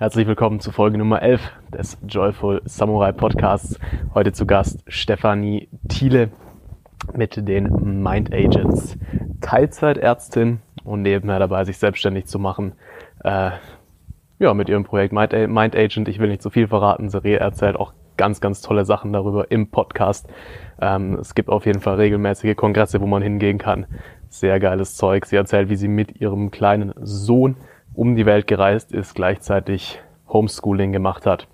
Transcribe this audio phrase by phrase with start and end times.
[0.00, 1.42] Herzlich willkommen zu Folge Nummer 11
[1.74, 3.78] des Joyful Samurai Podcasts.
[4.14, 6.30] Heute zu Gast Stefanie Thiele
[7.12, 8.96] mit den Mind Agents.
[9.42, 12.72] Teilzeitärztin und nebenher dabei, sich selbstständig zu machen.
[13.22, 13.50] Äh,
[14.38, 16.08] ja, mit ihrem Projekt Mind, Mind Agent.
[16.08, 17.10] Ich will nicht zu viel verraten.
[17.10, 20.30] Serie erzählt auch ganz, ganz tolle Sachen darüber im Podcast.
[20.80, 23.84] Ähm, es gibt auf jeden Fall regelmäßige Kongresse, wo man hingehen kann.
[24.30, 25.26] Sehr geiles Zeug.
[25.26, 27.56] Sie erzählt, wie sie mit ihrem kleinen Sohn
[27.94, 31.48] um die Welt gereist ist, gleichzeitig Homeschooling gemacht hat,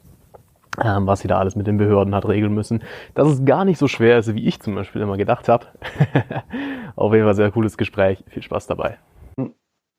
[0.83, 2.83] ähm, was sie da alles mit den Behörden hat regeln müssen.
[3.15, 5.67] Dass es gar nicht so schwer ist, wie ich zum Beispiel immer gedacht habe.
[6.97, 8.25] Auf jeden Fall sehr cooles Gespräch.
[8.29, 8.99] Viel Spaß dabei.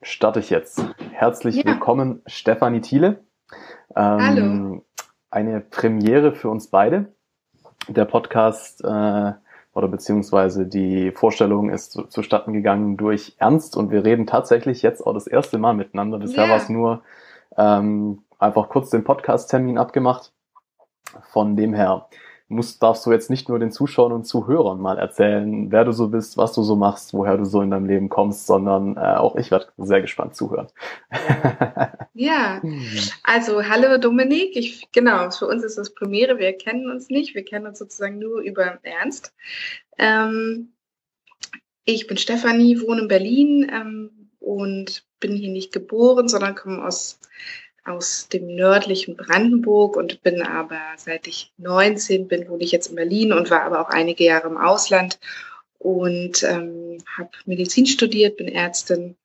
[0.02, 0.86] Starte ich jetzt.
[1.12, 1.66] Herzlich ja.
[1.66, 3.24] willkommen, Stefanie Thiele.
[3.96, 4.85] Ähm, Hallo.
[5.32, 7.13] Eine Premiere für uns beide.
[7.88, 9.34] Der Podcast äh,
[9.77, 15.05] oder beziehungsweise die Vorstellung ist zu, zustatten gegangen durch Ernst und wir reden tatsächlich jetzt
[15.05, 16.18] auch das erste Mal miteinander.
[16.18, 16.49] Bisher yeah.
[16.49, 17.04] war es nur
[17.58, 20.34] ähm, einfach kurz den Podcast-Termin abgemacht.
[21.32, 22.08] Von dem her
[22.49, 26.07] musst, darfst du jetzt nicht nur den Zuschauern und Zuhörern mal erzählen, wer du so
[26.07, 29.35] bist, was du so machst, woher du so in deinem Leben kommst, sondern äh, auch
[29.35, 30.68] ich werde sehr gespannt zuhören.
[32.13, 32.62] ja,
[33.23, 37.43] also hallo Dominik, ich, genau, für uns ist das Premiere, wir kennen uns nicht, wir
[37.43, 39.34] kennen uns sozusagen nur über Ernst.
[39.98, 40.73] Ähm,
[41.84, 47.20] ich bin Stefanie, wohne in Berlin ähm, und bin hier nicht geboren, sondern komme aus
[47.88, 52.96] aus dem nördlichen Brandenburg und bin aber seit ich 19 bin, wohne ich jetzt in
[52.96, 55.20] Berlin und war aber auch einige Jahre im Ausland
[55.80, 59.15] und ähm, habe Medizin studiert, bin Ärztin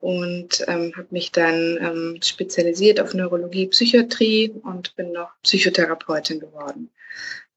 [0.00, 6.90] und ähm, habe mich dann ähm, spezialisiert auf Neurologie, Psychiatrie und bin noch Psychotherapeutin geworden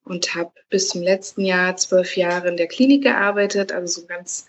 [0.04, 4.08] und habe bis zum letzten Jahr zwölf Jahre in der Klinik gearbeitet, also so ein
[4.08, 4.48] ganz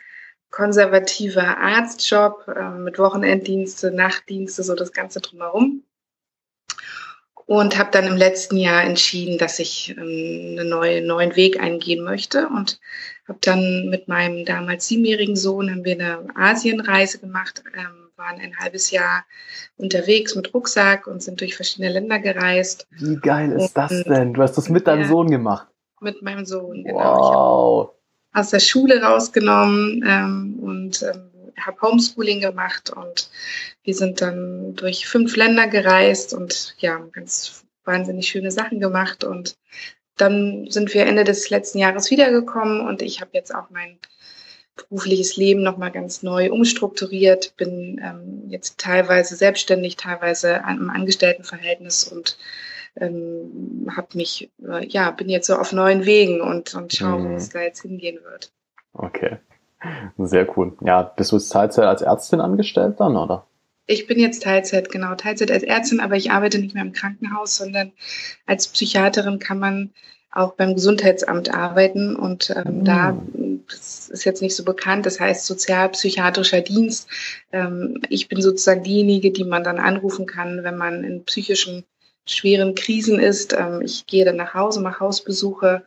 [0.50, 5.84] konservativer Arztjob äh, mit Wochenenddienste, Nachtdienste, so das Ganze drumherum
[7.52, 12.02] und habe dann im letzten Jahr entschieden, dass ich ähm, einen neue, neuen Weg eingehen
[12.02, 12.80] möchte und
[13.28, 18.58] habe dann mit meinem damals siebenjährigen Sohn haben wir eine Asienreise gemacht, ähm, waren ein
[18.58, 19.26] halbes Jahr
[19.76, 22.86] unterwegs mit Rucksack und sind durch verschiedene Länder gereist.
[22.90, 24.32] Wie geil ist und, das denn?
[24.32, 25.66] Du hast das mit deinem ja, Sohn gemacht.
[26.00, 26.94] Mit meinem Sohn, genau.
[26.96, 27.90] Wow.
[28.32, 33.30] aus der Schule rausgenommen ähm, und ähm, habe Homeschooling gemacht und
[33.82, 39.24] wir sind dann durch fünf Länder gereist und ja, ganz wahnsinnig schöne Sachen gemacht.
[39.24, 39.56] Und
[40.16, 43.98] dann sind wir Ende des letzten Jahres wiedergekommen und ich habe jetzt auch mein
[44.76, 52.38] berufliches Leben nochmal ganz neu umstrukturiert, bin ähm, jetzt teilweise selbstständig, teilweise im Angestelltenverhältnis und
[52.96, 57.32] ähm, habe mich, äh, ja, bin jetzt so auf neuen Wegen und, und schaue, mhm.
[57.32, 58.52] wo es da jetzt hingehen wird.
[58.94, 59.38] Okay.
[60.18, 60.76] Sehr cool.
[60.80, 63.46] Ja, bist du jetzt Teilzeit als Ärztin angestellt dann, oder?
[63.86, 67.56] Ich bin jetzt Teilzeit, genau, Teilzeit als Ärztin, aber ich arbeite nicht mehr im Krankenhaus,
[67.56, 67.92] sondern
[68.46, 69.90] als Psychiaterin kann man
[70.30, 72.84] auch beim Gesundheitsamt arbeiten und ähm, mhm.
[72.84, 73.18] da
[73.68, 77.08] das ist jetzt nicht so bekannt, das heißt sozialpsychiatrischer Dienst.
[77.52, 81.84] Ähm, ich bin sozusagen diejenige, die man dann anrufen kann, wenn man in psychischen
[82.26, 83.52] schweren Krisen ist.
[83.52, 85.86] Ähm, ich gehe dann nach Hause, mache Hausbesuche,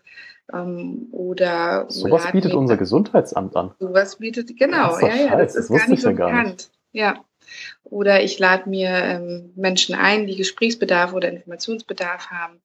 [0.53, 3.73] ähm, oder sowas bietet unser Gesundheitsamt an.
[3.79, 6.49] Sowas bietet, genau, ja, ja, das, das ist gar nicht so gar bekannt.
[6.49, 6.71] Nicht.
[6.91, 7.25] Ja.
[7.83, 12.59] Oder ich lade mir ähm, Menschen ein, die Gesprächsbedarf oder Informationsbedarf haben.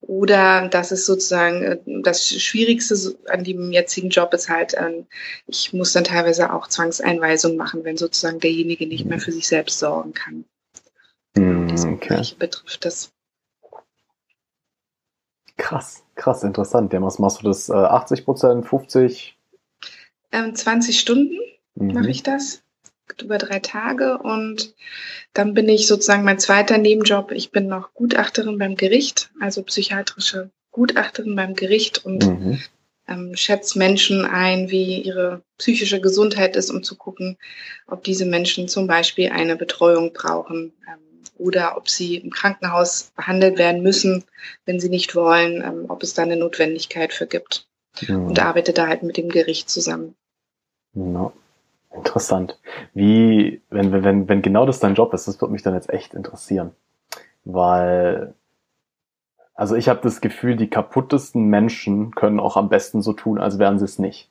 [0.00, 5.04] Oder das ist sozusagen äh, das Schwierigste an dem jetzigen Job ist halt, äh,
[5.46, 9.78] ich muss dann teilweise auch Zwangseinweisungen machen, wenn sozusagen derjenige nicht mehr für sich selbst
[9.78, 10.44] sorgen kann.
[11.36, 12.16] Mm, okay.
[12.16, 13.12] Das betrifft das.
[15.56, 16.92] Krass, krass, interessant.
[16.92, 17.68] Ja, was machst du das?
[17.68, 19.36] Äh, 80 Prozent, 50?
[20.32, 21.38] Ähm, 20 Stunden
[21.74, 21.92] mhm.
[21.92, 22.62] mache ich das.
[23.22, 24.74] Über drei Tage und
[25.32, 27.30] dann bin ich sozusagen mein zweiter Nebenjob.
[27.30, 32.60] Ich bin noch Gutachterin beim Gericht, also psychiatrische Gutachterin beim Gericht und mhm.
[33.06, 37.38] ähm, schätze Menschen ein, wie ihre psychische Gesundheit ist, um zu gucken,
[37.86, 40.72] ob diese Menschen zum Beispiel eine Betreuung brauchen.
[40.86, 41.05] Ähm,
[41.38, 44.24] oder ob sie im Krankenhaus behandelt werden müssen,
[44.64, 47.66] wenn sie nicht wollen, ähm, ob es da eine Notwendigkeit für gibt.
[48.00, 48.16] Ja.
[48.16, 50.14] Und arbeite da halt mit dem Gericht zusammen.
[50.94, 51.32] Ja.
[51.96, 52.58] Interessant.
[52.94, 56.14] Wie, wenn, wenn, wenn genau das dein Job ist, das würde mich dann jetzt echt
[56.14, 56.72] interessieren.
[57.44, 58.34] Weil,
[59.54, 63.58] also ich habe das Gefühl, die kaputtesten Menschen können auch am besten so tun, als
[63.58, 64.30] wären sie es nicht.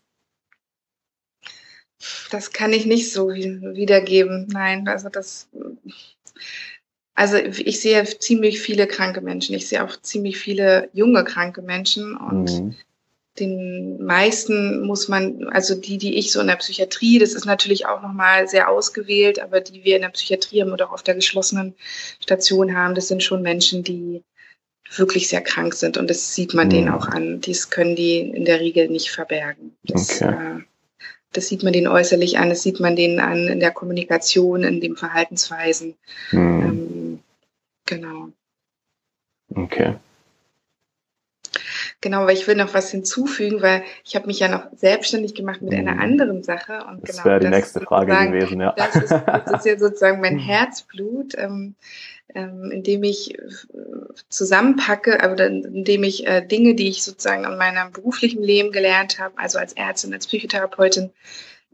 [2.29, 4.47] Das kann ich nicht so wiedergeben.
[4.51, 5.49] Nein, also das,
[7.15, 9.55] also ich sehe ziemlich viele kranke Menschen.
[9.55, 12.75] Ich sehe auch ziemlich viele junge kranke Menschen und mhm.
[13.39, 17.85] den meisten muss man, also die, die ich so in der Psychiatrie, das ist natürlich
[17.85, 21.15] auch nochmal sehr ausgewählt, aber die wir in der Psychiatrie haben oder auch auf der
[21.15, 21.73] geschlossenen
[22.21, 24.21] Station haben, das sind schon Menschen, die
[24.93, 26.71] wirklich sehr krank sind und das sieht man mhm.
[26.71, 27.39] denen auch an.
[27.39, 29.75] Dies können die in der Regel nicht verbergen.
[29.83, 30.31] Das, okay.
[30.31, 30.61] äh,
[31.31, 34.79] das sieht man denen äußerlich an, das sieht man denen an in der Kommunikation, in
[34.81, 35.95] den Verhaltensweisen.
[36.31, 36.39] Mhm.
[36.39, 36.84] Ähm,
[37.85, 38.29] genau.
[39.53, 39.95] Okay.
[42.01, 45.61] Genau, aber ich will noch was hinzufügen, weil ich habe mich ja noch selbstständig gemacht
[45.61, 46.01] mit einer mhm.
[46.01, 46.85] anderen Sache.
[46.87, 48.73] Und das genau, wäre die nächste Frage gewesen, ja.
[48.73, 51.75] Das ist, das ist ja sozusagen mein Herzblut, ähm,
[52.33, 53.41] ähm, indem ich äh,
[54.29, 59.37] zusammenpacke, aber indem ich äh, Dinge, die ich sozusagen in meinem beruflichen Leben gelernt habe,
[59.37, 61.11] also als Ärztin, als Psychotherapeutin,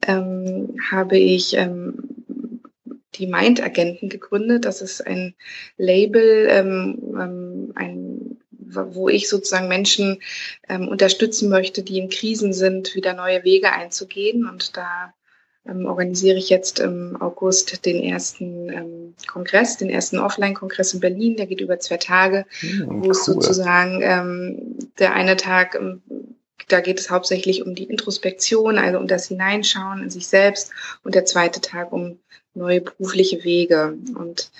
[0.07, 2.20] ähm, habe ich ähm,
[3.21, 4.65] die Mind-Agenten gegründet.
[4.65, 5.35] Das ist ein
[5.77, 8.37] Label, ähm, ähm, ein
[8.73, 10.21] wo ich sozusagen Menschen
[10.69, 14.47] ähm, unterstützen möchte, die in Krisen sind, wieder neue Wege einzugehen.
[14.47, 15.13] Und da
[15.67, 21.37] ähm, organisiere ich jetzt im August den ersten ähm, Kongress, den ersten Offline-Kongress in Berlin.
[21.37, 23.11] Der geht über zwei Tage, mhm, wo cool.
[23.11, 26.01] es sozusagen ähm, der eine Tag, ähm,
[26.67, 30.71] da geht es hauptsächlich um die Introspektion, also um das Hineinschauen in sich selbst
[31.03, 32.19] und der zweite Tag um
[32.53, 33.97] neue berufliche Wege.
[34.15, 34.51] Und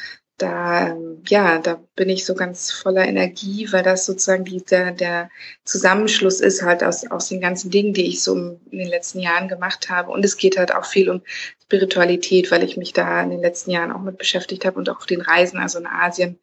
[0.42, 4.92] da, ähm, ja, da bin ich so ganz voller Energie, weil das sozusagen die, der,
[4.92, 5.30] der
[5.66, 9.48] Zusammenschluss ist halt aus, aus den ganzen Dingen, die ich so in den letzten Jahren
[9.48, 10.12] gemacht habe.
[10.12, 11.22] Und es geht halt auch viel um
[11.62, 14.98] Spiritualität, weil ich mich da in den letzten Jahren auch mit beschäftigt habe und auch
[14.98, 16.40] auf den Reisen, also in Asien,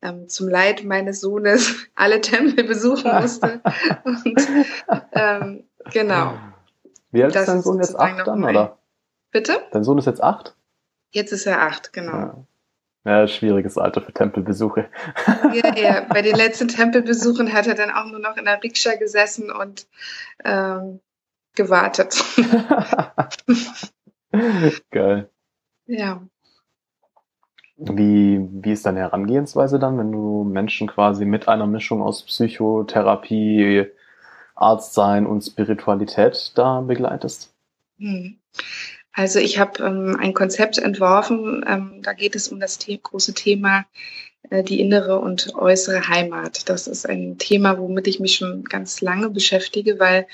[0.00, 3.60] ähm, zum Leid meines Sohnes alle Tempel besuchen musste.
[4.04, 4.48] und
[5.12, 6.38] ähm, genau.
[7.10, 7.96] Wie alt ist dein Sohn jetzt?
[7.96, 8.78] Acht dann, oder?
[9.30, 9.60] Bitte?
[9.72, 10.56] Dein Sohn ist jetzt acht?
[11.14, 12.12] Jetzt ist er acht, genau.
[12.12, 12.46] Ja.
[13.06, 14.88] Ja, schwieriges Alter für Tempelbesuche.
[15.52, 16.00] Ja, ja.
[16.08, 19.86] Bei den letzten Tempelbesuchen hat er dann auch nur noch in der Rikscha gesessen und
[20.42, 21.00] ähm,
[21.54, 22.24] gewartet.
[24.90, 25.28] Geil.
[25.86, 26.22] Ja.
[27.76, 33.86] Wie, wie ist deine Herangehensweise dann, wenn du Menschen quasi mit einer Mischung aus Psychotherapie,
[34.54, 37.54] Arztsein und Spiritualität da begleitest?
[37.98, 38.38] Hm.
[39.14, 43.32] Also ich habe ähm, ein Konzept entworfen, ähm, da geht es um das The große
[43.32, 43.86] Thema
[44.50, 46.68] äh, die innere und äußere Heimat.
[46.68, 50.26] Das ist ein Thema, womit ich mich schon ganz lange beschäftige, weil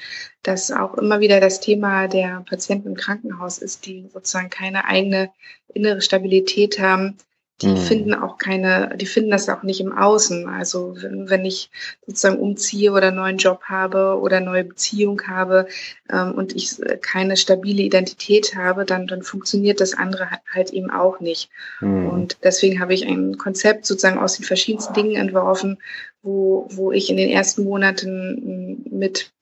[0.42, 5.30] das auch immer wieder das Thema der Patienten im Krankenhaus ist, die sozusagen keine eigene
[5.74, 7.18] innere Stabilität haben,
[7.62, 7.76] die mhm.
[7.76, 10.48] finden auch keine, die finden das auch nicht im Außen.
[10.48, 11.70] Also wenn, wenn ich
[12.06, 15.66] sozusagen umziehe oder einen neuen Job habe oder eine neue Beziehung habe
[16.10, 20.90] ähm, und ich äh, keine stabile Identität habe, dann, dann funktioniert das andere halt eben
[20.90, 21.50] auch nicht.
[21.80, 22.08] Mhm.
[22.08, 25.78] Und deswegen habe ich ein Konzept sozusagen aus den verschiedensten Dingen entworfen,
[26.22, 29.32] wo, wo ich in den ersten Monaten mit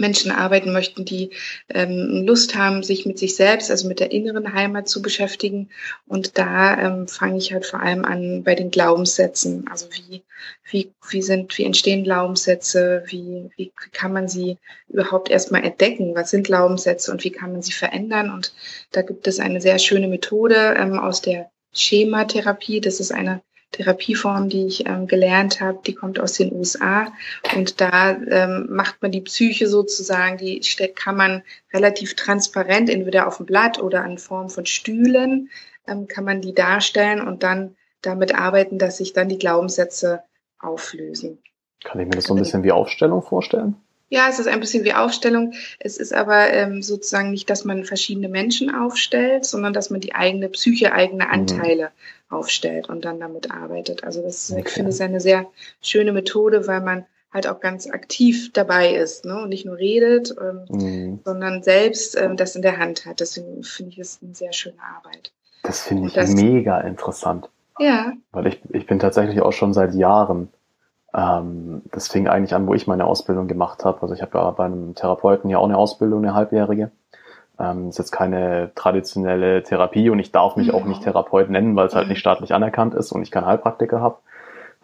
[0.00, 1.30] Menschen arbeiten möchten, die
[1.68, 5.70] ähm, Lust haben, sich mit sich selbst, also mit der inneren Heimat zu beschäftigen.
[6.06, 9.66] Und da ähm, fange ich halt vor allem an bei den Glaubenssätzen.
[9.68, 10.22] Also wie,
[10.70, 13.02] wie, wie sind, wie entstehen Glaubenssätze?
[13.06, 14.58] Wie, wie, kann man sie
[14.88, 16.14] überhaupt erstmal entdecken?
[16.14, 18.30] Was sind Glaubenssätze und wie kann man sie verändern?
[18.30, 18.52] Und
[18.92, 22.80] da gibt es eine sehr schöne Methode ähm, aus der Schematherapie.
[22.80, 23.42] Das ist eine
[23.72, 27.12] Therapieform, die ich ähm, gelernt habe, die kommt aus den USA.
[27.54, 30.60] Und da ähm, macht man die Psyche sozusagen, die
[30.94, 31.42] kann man
[31.72, 35.50] relativ transparent, entweder auf dem Blatt oder in Form von Stühlen,
[35.86, 40.22] ähm, kann man die darstellen und dann damit arbeiten, dass sich dann die Glaubenssätze
[40.58, 41.38] auflösen.
[41.84, 43.76] Kann ich mir das so ein bisschen wie Aufstellung vorstellen?
[44.10, 45.52] Ja, es ist ein bisschen wie Aufstellung.
[45.78, 50.14] Es ist aber ähm, sozusagen nicht, dass man verschiedene Menschen aufstellt, sondern dass man die
[50.14, 51.30] eigene Psyche, eigene mhm.
[51.30, 52.36] Anteile mhm.
[52.36, 54.04] aufstellt und dann damit arbeitet.
[54.04, 54.62] Also das okay.
[54.66, 55.46] ich finde ich eine sehr
[55.82, 59.42] schöne Methode, weil man halt auch ganz aktiv dabei ist ne?
[59.42, 61.20] und nicht nur redet, ähm, mhm.
[61.24, 63.20] sondern selbst ähm, das in der Hand hat.
[63.20, 65.32] Deswegen finde ich es eine sehr schöne Arbeit.
[65.62, 67.50] Das finde ich das, mega interessant.
[67.78, 68.12] Ja.
[68.32, 70.48] Weil ich, ich bin tatsächlich auch schon seit Jahren
[71.14, 74.02] ähm, das fing eigentlich an, wo ich meine Ausbildung gemacht habe.
[74.02, 76.90] Also ich habe ja bei einem Therapeuten ja auch eine Ausbildung, eine halbjährige.
[77.58, 80.74] Ähm, ist jetzt keine traditionelle Therapie und ich darf mich mhm.
[80.74, 84.00] auch nicht Therapeut nennen, weil es halt nicht staatlich anerkannt ist und ich keinen Heilpraktiker
[84.00, 84.18] habe.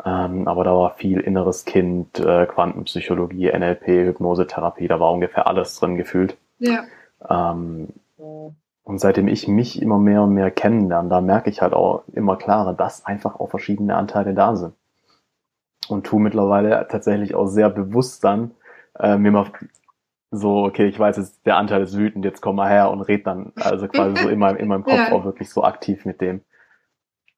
[0.05, 5.79] Ähm, aber da war viel inneres Kind, äh, Quantenpsychologie, NLP, Hypnosetherapie, da war ungefähr alles
[5.79, 6.37] drin gefühlt.
[6.59, 6.83] Ja.
[7.29, 12.03] Ähm, und seitdem ich mich immer mehr und mehr kennenlerne, da merke ich halt auch
[12.13, 14.75] immer klarer, dass einfach auch verschiedene Anteile da sind
[15.89, 18.53] und tu mittlerweile tatsächlich auch sehr bewusst dann
[18.99, 19.47] äh, mir mal
[20.31, 23.27] so, okay, ich weiß jetzt, der Anteil ist wütend, jetzt komm mal her und red
[23.27, 25.13] dann, also quasi so in meinem, in meinem Kopf ja.
[25.13, 26.43] auch wirklich so aktiv mit dem.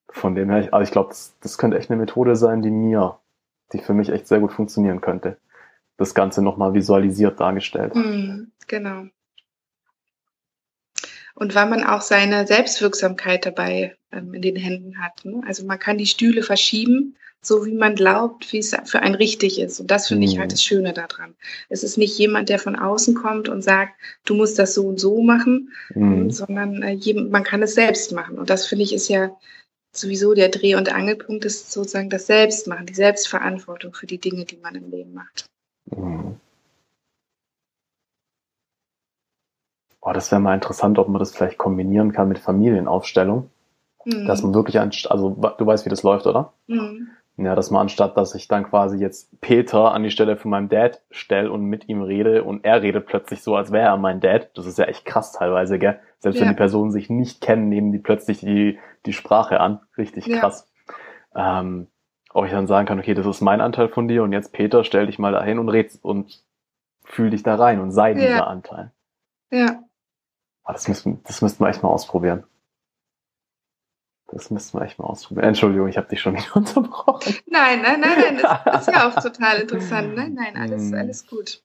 [0.09, 3.19] Von dem her, also ich glaube, das, das könnte echt eine Methode sein, die mir,
[3.73, 5.37] die für mich echt sehr gut funktionieren könnte.
[5.99, 7.95] das Ganze nochmal visualisiert dargestellt.
[7.95, 9.05] Mhm, genau.
[11.35, 15.25] Und weil man auch seine Selbstwirksamkeit dabei ähm, in den Händen hat.
[15.25, 15.43] Ne?
[15.47, 19.61] Also man kann die Stühle verschieben, so wie man glaubt, wie es für einen richtig
[19.61, 19.81] ist.
[19.81, 20.33] Und das finde mhm.
[20.33, 20.55] ich halt mhm.
[20.55, 21.35] das Schöne daran.
[21.69, 23.93] Es ist nicht jemand, der von außen kommt und sagt,
[24.25, 26.31] du musst das so und so machen, mhm.
[26.31, 28.39] sondern äh, man kann es selbst machen.
[28.39, 29.37] Und das finde ich ist ja
[29.93, 34.59] sowieso der Dreh- und Angelpunkt ist sozusagen das Selbstmachen, die Selbstverantwortung für die Dinge, die
[34.59, 35.47] man im Leben macht.
[35.87, 36.37] Mhm.
[40.01, 43.51] Oh, das wäre mal interessant, ob man das vielleicht kombinieren kann mit Familienaufstellung.
[44.05, 44.27] Mhm.
[44.27, 46.53] Dass man wirklich, also du weißt, wie das läuft, oder?
[46.69, 47.09] Mhm.
[47.39, 50.71] Ja, dass man anstatt, dass ich dann quasi jetzt Peter an die Stelle von meinem
[50.71, 54.21] Dad stelle und mit ihm rede und er redet plötzlich so, als wäre er mein
[54.21, 54.51] Dad.
[54.55, 56.01] Das ist ja echt krass teilweise, gell?
[56.19, 56.43] Selbst ja.
[56.43, 59.81] wenn die Personen sich nicht kennen, nehmen die plötzlich die, die Sprache an.
[59.99, 60.39] Richtig ja.
[60.39, 60.73] krass.
[61.35, 61.89] Ähm,
[62.33, 64.83] ob ich dann sagen kann, okay, das ist mein Anteil von dir und jetzt Peter,
[64.83, 66.43] stell dich mal dahin und red und
[67.05, 68.17] fühl dich da rein und sei ja.
[68.17, 68.93] dieser Anteil.
[69.51, 69.83] Ja.
[70.65, 72.45] Aber das müssen, das müssten wir echt mal ausprobieren.
[74.29, 75.49] Das müssten wir echt mal ausprobieren.
[75.49, 77.37] Entschuldigung, ich habe dich schon wieder unterbrochen.
[77.47, 80.15] Nein, nein, nein, nein, das ist ja auch total interessant.
[80.15, 80.95] Nein, nein, alles, hm.
[80.95, 81.63] alles gut.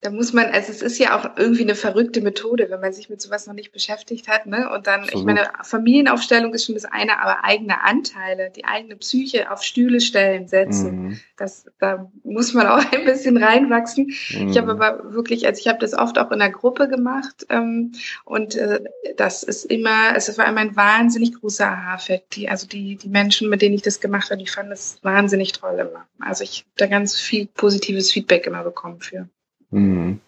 [0.00, 3.10] Da muss man, also es ist ja auch irgendwie eine verrückte Methode, wenn man sich
[3.10, 4.70] mit sowas noch nicht beschäftigt hat, ne?
[4.70, 5.20] Und dann, Absolut.
[5.20, 10.00] ich meine, Familienaufstellung ist schon das eine, aber eigene Anteile, die eigene Psyche auf Stühle
[10.00, 11.20] stellen, setzen, mhm.
[11.36, 14.14] das, da muss man auch ein bisschen reinwachsen.
[14.30, 14.48] Mhm.
[14.48, 17.90] Ich habe aber wirklich, also ich habe das oft auch in der Gruppe gemacht ähm,
[18.24, 18.80] und äh,
[19.16, 22.36] das ist immer, es war immer ein wahnsinnig großer Aha-Effekt.
[22.36, 25.52] Die, also die, die Menschen, mit denen ich das gemacht habe, die fanden das wahnsinnig
[25.52, 26.06] toll immer.
[26.20, 29.28] Also ich habe da ganz viel positives Feedback immer bekommen für.
[29.70, 30.20] Mhm.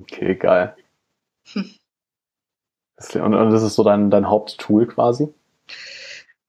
[0.00, 0.76] Okay, geil.
[1.52, 3.22] Hm.
[3.22, 5.32] Und das ist so dein, dein Haupttool quasi?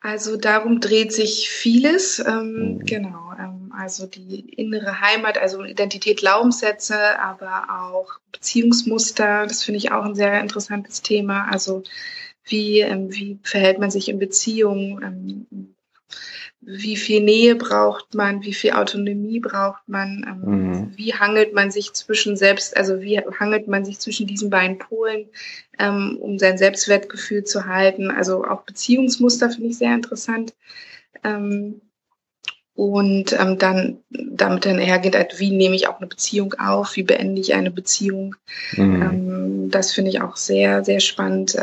[0.01, 2.19] Also darum dreht sich vieles.
[2.19, 2.85] Ähm, mhm.
[2.85, 3.31] Genau.
[3.39, 9.45] Ähm, also die innere Heimat, also Identität, Glaubenssätze, aber auch Beziehungsmuster.
[9.47, 11.47] Das finde ich auch ein sehr interessantes Thema.
[11.49, 11.83] Also
[12.43, 15.75] wie, ähm, wie verhält man sich in Beziehungen?
[16.61, 20.91] Ähm, wie viel Nähe braucht man, wie viel Autonomie braucht man, ähm, mhm.
[20.95, 25.27] wie hangelt man sich zwischen selbst, also wie hangelt man sich zwischen diesen beiden Polen,
[25.79, 28.11] ähm, um sein Selbstwertgefühl zu halten.
[28.11, 30.53] Also auch Beziehungsmuster finde ich sehr interessant.
[31.23, 31.81] Ähm,
[32.73, 37.03] und ähm, dann damit dann hergeht, halt, wie nehme ich auch eine Beziehung auf, wie
[37.03, 38.35] beende ich eine Beziehung.
[38.75, 39.01] Mhm.
[39.01, 41.55] Ähm, das finde ich auch sehr, sehr spannend.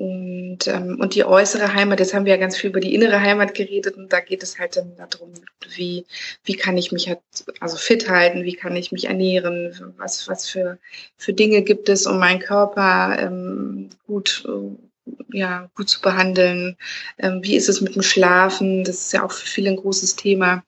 [0.00, 3.20] Und, ähm, und die äußere Heimat, jetzt haben wir ja ganz viel über die innere
[3.20, 5.34] Heimat geredet und da geht es halt dann darum,
[5.74, 6.06] wie,
[6.42, 7.18] wie kann ich mich halt
[7.60, 10.78] also fit halten, wie kann ich mich ernähren, was, was für,
[11.18, 16.78] für Dinge gibt es, um meinen Körper ähm, gut, äh, ja, gut zu behandeln.
[17.18, 18.84] Ähm, wie ist es mit dem Schlafen?
[18.84, 20.64] Das ist ja auch für viele ein großes Thema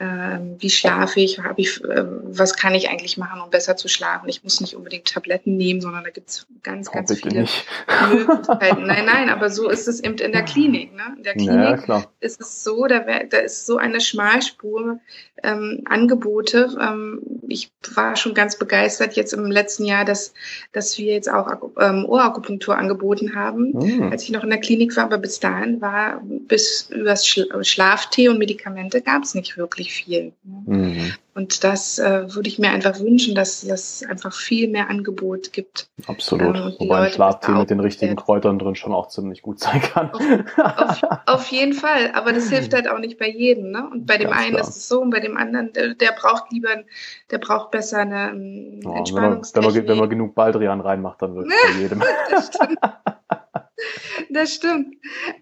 [0.00, 4.28] wie schlafe ich, habe ich, äh, was kann ich eigentlich machen, um besser zu schlafen.
[4.28, 7.66] Ich muss nicht unbedingt Tabletten nehmen, sondern da gibt es ganz, oh, ganz viele nicht.
[8.10, 8.86] Möglichkeiten.
[8.86, 10.94] nein, nein, aber so ist es eben in der Klinik.
[10.94, 11.02] Ne?
[11.18, 15.00] In der Klinik ja, ist es so, da, wär, da ist so eine Schmalspur
[15.42, 16.70] ähm, Angebote.
[16.80, 20.32] Ähm, ich war schon ganz begeistert jetzt im letzten Jahr, dass,
[20.72, 24.10] dass wir jetzt auch ähm, Ohrakupunktur angeboten haben, mhm.
[24.10, 25.04] als ich noch in der Klinik war.
[25.04, 30.32] Aber bis dahin war bis übers Schlaftee und Medikamente gab es nicht wirklich viel.
[30.42, 30.62] Ne?
[30.66, 31.12] Mhm.
[31.34, 35.88] Und das äh, würde ich mir einfach wünschen, dass es einfach viel mehr Angebot gibt.
[36.06, 36.56] Absolut.
[36.56, 40.10] Ähm, Wobei ein Schlaftee mit den richtigen Kräutern drin schon auch ziemlich gut sein kann.
[40.10, 42.10] Auf, auf, auf, jeden Fall.
[42.14, 43.70] Aber das hilft halt auch nicht bei jedem.
[43.70, 43.88] Ne?
[43.90, 44.68] Und bei dem Ganz einen klar.
[44.68, 46.70] ist es so und bei dem anderen, der, der braucht lieber,
[47.30, 49.54] der braucht besser eine um, oh, Entspannungstechnik.
[49.54, 52.02] Wenn man, wenn, man, wenn man genug Baldrian reinmacht, dann wird es bei jedem.
[54.30, 54.96] das stimmt.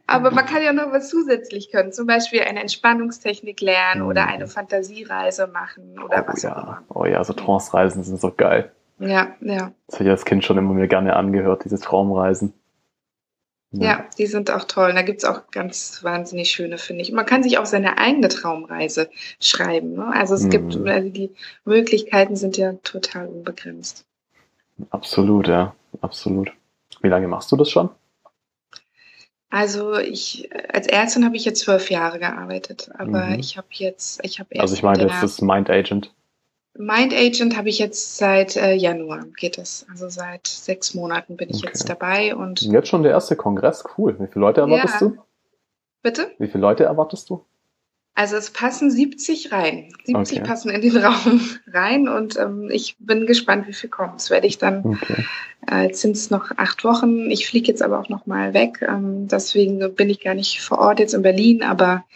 [0.07, 1.93] Aber man kann ja noch was zusätzlich können.
[1.93, 6.83] Zum Beispiel eine Entspannungstechnik lernen oder eine Fantasiereise machen oder oh, was ja.
[6.89, 8.73] Oh ja, so Trance-Reisen sind so geil.
[8.99, 9.73] Ja, ja.
[9.87, 12.53] Das habe ich als Kind schon immer mir gerne angehört, diese Traumreisen.
[13.71, 13.87] Ja.
[13.87, 14.95] ja, die sind auch toll.
[14.95, 17.13] Da gibt's auch ganz wahnsinnig schöne, finde ich.
[17.13, 19.93] Man kann sich auch seine eigene Traumreise schreiben.
[19.93, 20.11] Ne?
[20.11, 20.51] Also es mhm.
[20.51, 21.35] gibt, also die
[21.67, 24.07] Möglichkeiten sind ja total unbegrenzt.
[24.91, 26.53] Absolut, ja, absolut.
[27.03, 27.91] Wie lange machst du das schon?
[29.51, 33.39] Also ich als Ärztin habe ich jetzt zwölf Jahre gearbeitet, aber mhm.
[33.39, 36.13] ich habe jetzt, ich habe Also ich meine jetzt das Mind Agent.
[36.75, 39.87] Mind Agent habe ich jetzt seit äh, Januar geht es.
[39.91, 41.67] Also seit sechs Monaten bin ich okay.
[41.67, 42.61] jetzt dabei und.
[42.61, 44.19] Jetzt schon der erste Kongress, cool.
[44.21, 45.09] Wie viele Leute erwartest ja.
[45.09, 45.19] du?
[46.03, 46.31] Bitte?
[46.39, 47.45] Wie viele Leute erwartest du?
[48.19, 49.93] Also es passen 70 rein.
[50.05, 50.49] 70 okay.
[50.49, 54.17] passen in den Raum rein und ähm, ich bin gespannt, wie viel kommt.
[54.17, 55.25] Das werde ich dann, okay.
[55.71, 57.31] äh, jetzt sind es noch acht Wochen.
[57.31, 58.83] Ich fliege jetzt aber auch noch mal weg.
[58.83, 62.07] Ähm, deswegen bin ich gar nicht vor Ort jetzt in Berlin, aber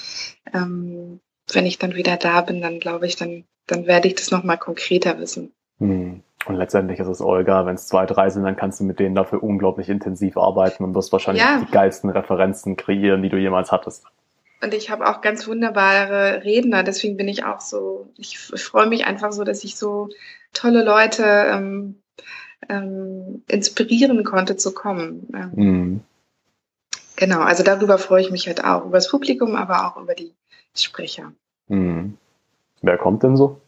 [0.53, 1.21] ähm,
[1.53, 4.43] wenn ich dann wieder da bin, dann glaube ich, dann, dann werde ich das noch
[4.43, 5.53] mal konkreter wissen.
[5.79, 6.25] Hm.
[6.47, 9.15] Und letztendlich ist es Olga, wenn es zwei, drei sind, dann kannst du mit denen
[9.15, 11.61] dafür unglaublich intensiv arbeiten und wirst wahrscheinlich ja.
[11.65, 14.05] die geilsten Referenzen kreieren, die du jemals hattest.
[14.63, 19.07] Und ich habe auch ganz wunderbare Redner, deswegen bin ich auch so, ich freue mich
[19.07, 20.09] einfach so, dass ich so
[20.53, 21.97] tolle Leute ähm,
[22.69, 25.27] ähm, inspirieren konnte zu kommen.
[25.55, 26.01] Mhm.
[27.17, 30.33] Genau, also darüber freue ich mich halt auch, über das Publikum, aber auch über die
[30.75, 31.33] Sprecher.
[31.69, 32.17] Mhm.
[32.83, 33.61] Wer kommt denn so?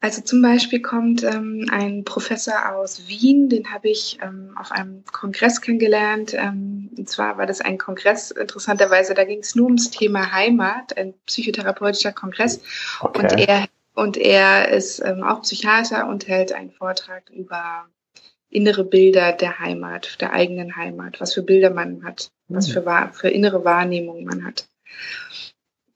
[0.00, 5.04] Also zum Beispiel kommt ähm, ein Professor aus Wien, den habe ich ähm, auf einem
[5.10, 6.34] Kongress kennengelernt.
[6.34, 10.96] Ähm, und zwar war das ein Kongress, interessanterweise, da ging es nur ums Thema Heimat,
[10.96, 12.60] ein psychotherapeutischer Kongress.
[13.00, 13.20] Okay.
[13.20, 17.86] Und er und er ist ähm, auch Psychiater und hält einen Vortrag über
[18.50, 22.84] innere Bilder der Heimat, der eigenen Heimat, was für Bilder man hat, was hm.
[22.84, 24.68] für, für innere Wahrnehmung man hat.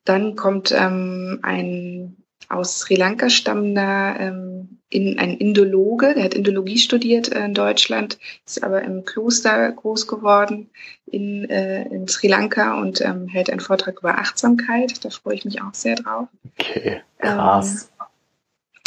[0.04, 2.20] Dann kommt ähm, ein
[2.50, 8.19] aus Sri Lanka stammender ähm, in, ein Indologe, der hat Indologie studiert äh, in Deutschland,
[8.45, 10.69] ist aber im Kloster groß geworden
[11.07, 15.04] in, äh, in Sri Lanka und ähm, hält einen Vortrag über Achtsamkeit.
[15.04, 16.28] Da freue ich mich auch sehr drauf.
[16.59, 17.90] Okay, krass.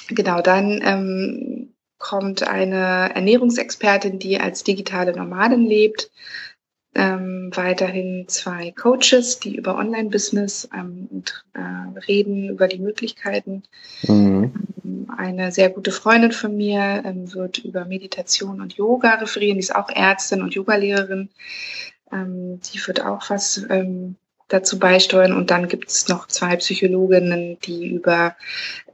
[0.09, 6.11] Ähm, genau, dann ähm, kommt eine Ernährungsexpertin, die als digitale Nomadin lebt
[6.95, 13.63] ähm, weiterhin zwei Coaches, die über Online-Business ähm, und, äh, reden, über die Möglichkeiten.
[14.03, 14.53] Mhm.
[14.83, 19.55] Ähm, eine sehr gute Freundin von mir ähm, wird über Meditation und Yoga referieren.
[19.55, 21.29] Die ist auch Ärztin und Yogalehrerin.
[22.11, 24.15] Ähm, die wird auch was ähm,
[24.49, 25.33] dazu beisteuern.
[25.33, 28.35] Und dann gibt es noch zwei Psychologinnen, die über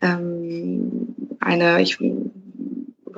[0.01, 1.99] ähm, eine, ich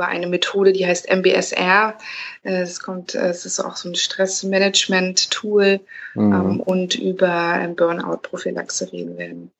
[0.01, 1.95] über eine Methode, die heißt MBSR.
[2.41, 5.79] Äh, es kommt, äh, es ist auch so ein Stressmanagement-Tool
[6.15, 6.33] mhm.
[6.33, 9.51] ähm, und über Burnout-Prophylaxe reden werden.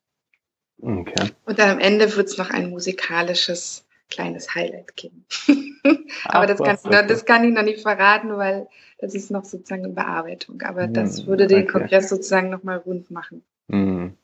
[0.81, 1.29] Okay.
[1.45, 5.25] Und dann am Ende wird es noch ein musikalisches kleines Highlight geben.
[6.25, 7.05] Aber Ach, das, kann, okay.
[7.07, 8.67] das kann ich noch nicht verraten, weil
[8.98, 10.60] das ist noch sozusagen in Bearbeitung.
[10.63, 11.71] Aber das mhm, würde den okay.
[11.71, 13.43] Kongress sozusagen nochmal rund machen.
[13.67, 14.17] Mhm.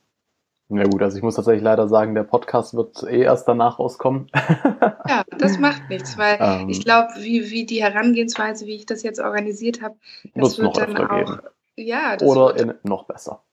[0.70, 4.30] Ja gut, also ich muss tatsächlich leider sagen, der Podcast wird eh erst danach rauskommen.
[5.08, 9.02] ja, das macht nichts, weil ähm, ich glaube, wie, wie die Herangehensweise, wie ich das
[9.04, 9.96] jetzt organisiert habe,
[10.36, 11.26] das wird dann auch.
[11.26, 11.40] Geben.
[11.78, 13.44] Ja, das oder wird, in noch besser.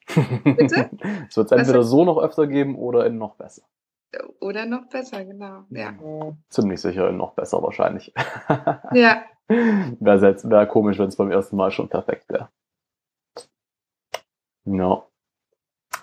[0.45, 0.91] Bitte?
[1.29, 3.63] es wird es entweder so noch öfter geben oder in noch besser.
[4.41, 5.65] Oder noch besser, genau.
[5.71, 5.95] Ja.
[6.49, 8.13] Ziemlich sicher in noch besser wahrscheinlich.
[8.93, 9.25] ja.
[9.47, 12.49] Wäre wär komisch, wenn es beim ersten Mal schon perfekt wäre.
[14.65, 15.07] No.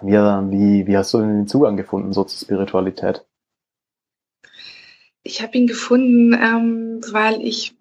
[0.02, 3.26] Wie, wie, wie hast du denn den Zugang gefunden so zur Spiritualität?
[5.24, 7.76] Ich habe ihn gefunden, ähm, weil ich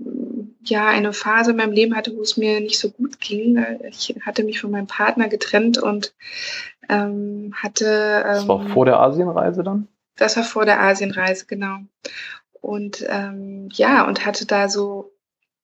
[0.63, 3.65] ja eine Phase in meinem Leben hatte, wo es mir nicht so gut ging.
[3.89, 6.15] Ich hatte mich von meinem Partner getrennt und
[6.89, 8.23] ähm, hatte.
[8.27, 9.89] Ähm, das war vor der Asienreise dann?
[10.17, 11.79] Das war vor der Asienreise, genau.
[12.61, 15.13] Und ähm, ja, und hatte da so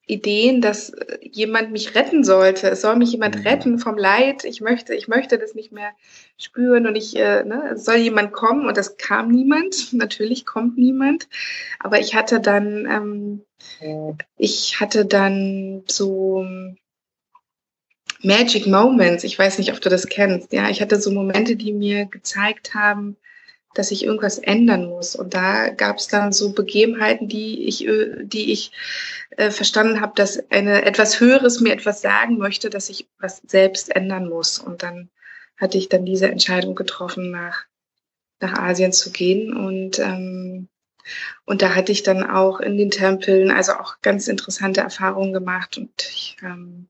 [0.07, 2.69] Ideen, dass äh, jemand mich retten sollte.
[2.69, 3.42] Es soll mich jemand mhm.
[3.42, 4.45] retten vom Leid.
[4.45, 5.90] Ich möchte, ich möchte das nicht mehr
[6.38, 9.92] spüren und ich, äh, ne, es soll jemand kommen und es kam niemand.
[9.92, 11.29] Natürlich kommt niemand.
[11.81, 12.87] Aber ich hatte dann,
[13.81, 16.47] ähm, ich hatte dann so
[18.23, 19.25] Magic Moments.
[19.25, 20.53] Ich weiß nicht, ob du das kennst.
[20.53, 23.16] Ja, ich hatte so Momente, die mir gezeigt haben,
[23.78, 25.14] dass ich irgendwas ändern muss.
[25.16, 28.72] Und da gab es dann so Begebenheiten, die ich, äh, die ich
[29.36, 33.94] äh, verstanden habe, dass eine etwas Höheres mir etwas sagen möchte, dass ich was selbst
[33.94, 34.58] ändern muss.
[34.58, 35.10] Und dann
[35.56, 37.64] hatte ich dann diese Entscheidung getroffen, nach,
[38.40, 39.54] nach Asien zu gehen.
[39.54, 40.68] Und, ähm,
[41.44, 45.78] und da hatte ich dann auch in den Tempeln, also auch ganz interessante Erfahrungen gemacht
[45.78, 46.88] und ich, ähm,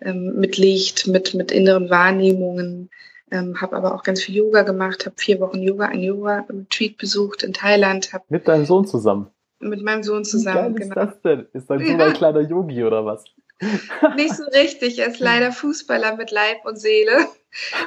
[0.00, 2.90] ähm, mit Licht, mit, mit inneren Wahrnehmungen,
[3.32, 7.42] ähm, habe aber auch ganz viel Yoga gemacht, habe vier Wochen Yoga, ein Yoga-Retreat besucht
[7.42, 8.12] in Thailand.
[8.12, 9.28] Hab mit deinem Sohn zusammen?
[9.58, 11.02] Mit meinem Sohn zusammen, Wie geil genau.
[11.02, 11.46] ist das denn?
[11.52, 12.06] Ist dein Sohn ja.
[12.06, 13.24] ein kleiner Yogi oder was?
[14.16, 17.26] Nicht so richtig, er ist leider Fußballer mit Leib und Seele.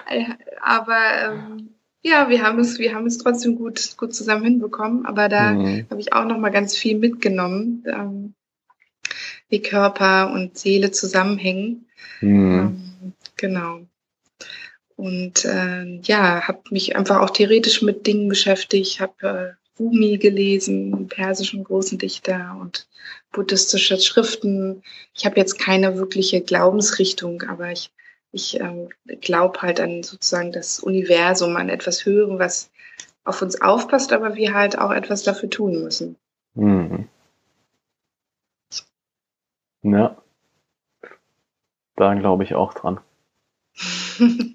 [0.61, 5.05] Aber ähm, ja, wir haben es, wir haben es trotzdem gut, gut zusammen hinbekommen.
[5.05, 5.87] Aber da mhm.
[5.89, 8.33] habe ich auch noch mal ganz viel mitgenommen, ähm,
[9.49, 11.87] wie Körper und Seele zusammenhängen.
[12.21, 12.59] Mhm.
[13.03, 13.81] Ähm, genau.
[14.95, 21.07] Und äh, ja, habe mich einfach auch theoretisch mit Dingen beschäftigt, habe äh, Rumi gelesen,
[21.09, 22.87] persischen großen Dichter und
[23.33, 24.83] buddhistische Schriften.
[25.13, 27.91] Ich habe jetzt keine wirkliche Glaubensrichtung, aber ich
[28.35, 28.89] ich ähm,
[29.21, 32.69] glaube halt an sozusagen das Universum, an etwas Hören, was
[33.23, 36.17] auf uns aufpasst, aber wir halt auch etwas dafür tun müssen.
[36.53, 37.07] Mhm.
[39.83, 40.21] Ja.
[41.95, 42.99] Da glaube ich auch dran.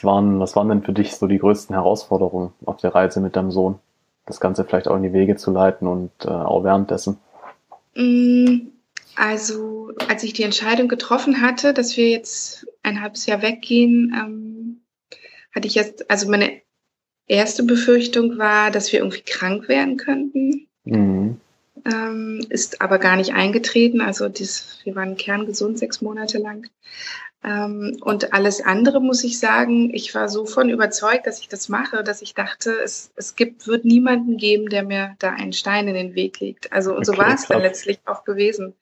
[0.00, 3.36] was, waren, was waren denn für dich so die größten Herausforderungen auf der Reise mit
[3.36, 3.78] deinem Sohn?
[4.26, 7.18] Das Ganze vielleicht auch in die Wege zu leiten und äh, auch währenddessen?
[7.94, 8.68] Mm,
[9.16, 14.80] also, als ich die Entscheidung getroffen hatte, dass wir jetzt ein halbes Jahr weggehen, ähm,
[15.54, 16.62] hatte ich jetzt, also meine
[17.26, 20.66] erste Befürchtung war, dass wir irgendwie krank werden könnten.
[20.84, 21.40] Mhm.
[21.84, 24.00] Ähm, ist aber gar nicht eingetreten.
[24.00, 26.68] Also dies, wir waren kerngesund sechs Monate lang.
[27.42, 31.68] Ähm, und alles andere muss ich sagen, ich war so von überzeugt, dass ich das
[31.68, 35.88] mache, dass ich dachte, es, es gibt, wird niemanden geben, der mir da einen Stein
[35.88, 36.72] in den Weg legt.
[36.72, 38.74] Also und okay, so war es dann letztlich auch gewesen.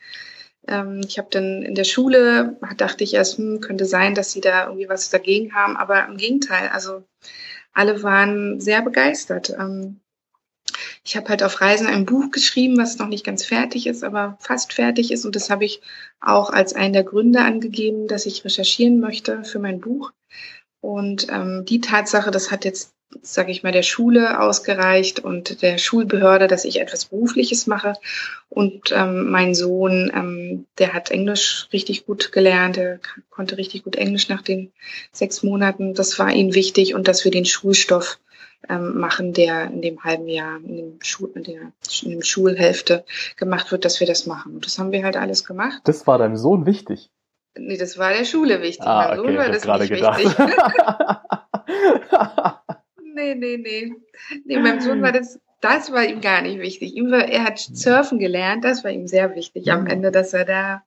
[0.67, 4.41] Ähm, ich habe dann in der Schule, dachte ich erst, hm, könnte sein, dass sie
[4.41, 7.05] da irgendwie was dagegen haben, aber im Gegenteil, also
[7.73, 9.51] alle waren sehr begeistert.
[9.51, 10.01] Ähm,
[11.05, 14.37] ich habe halt auf Reisen ein Buch geschrieben, was noch nicht ganz fertig ist, aber
[14.41, 15.25] fast fertig ist.
[15.25, 15.81] Und das habe ich
[16.21, 20.13] auch als einen der Gründe angegeben, dass ich recherchieren möchte für mein Buch.
[20.81, 25.79] Und ähm, die Tatsache, das hat jetzt, sage ich mal, der Schule ausgereicht und der
[25.79, 27.95] Schulbehörde, dass ich etwas Berufliches mache.
[28.49, 33.97] Und ähm, mein Sohn, ähm, der hat Englisch richtig gut gelernt, der konnte richtig gut
[33.97, 34.73] Englisch nach den
[35.13, 35.95] sechs Monaten.
[35.95, 38.19] Das war ihm wichtig und dass wir den Schulstoff
[38.69, 43.05] ähm, machen, der in dem halben Jahr, in, dem Schul, in, der, in dem Schulhälfte
[43.37, 44.55] gemacht wird, dass wir das machen.
[44.55, 45.81] Und das haben wir halt alles gemacht.
[45.85, 47.11] Das war deinem Sohn wichtig?
[47.57, 48.87] Nee, das war der Schule wichtig.
[48.87, 50.21] Ah, mein okay, Sohn war das nicht gedacht.
[50.21, 50.39] wichtig.
[53.15, 53.93] nee, nee, nee.
[54.45, 56.95] Nee, meinem Sohn war das, das war ihm gar nicht wichtig.
[56.95, 60.45] Ihm war, er hat surfen gelernt, das war ihm sehr wichtig am Ende, dass er
[60.45, 60.83] da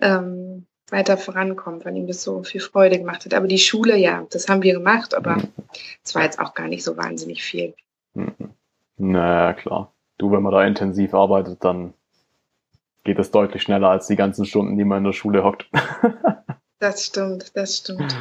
[0.00, 3.34] ähm, weiter vorankommt, weil ihm das so viel Freude gemacht hat.
[3.34, 5.36] Aber die Schule, ja, das haben wir gemacht, aber
[6.04, 7.74] es war jetzt auch gar nicht so wahnsinnig viel.
[8.14, 8.54] Mhm.
[8.96, 9.92] Naja, klar.
[10.18, 11.94] Du, wenn man da intensiv arbeitet, dann
[13.04, 15.70] geht es deutlich schneller als die ganzen Stunden, die man in der Schule hockt.
[16.78, 18.16] das stimmt, das stimmt.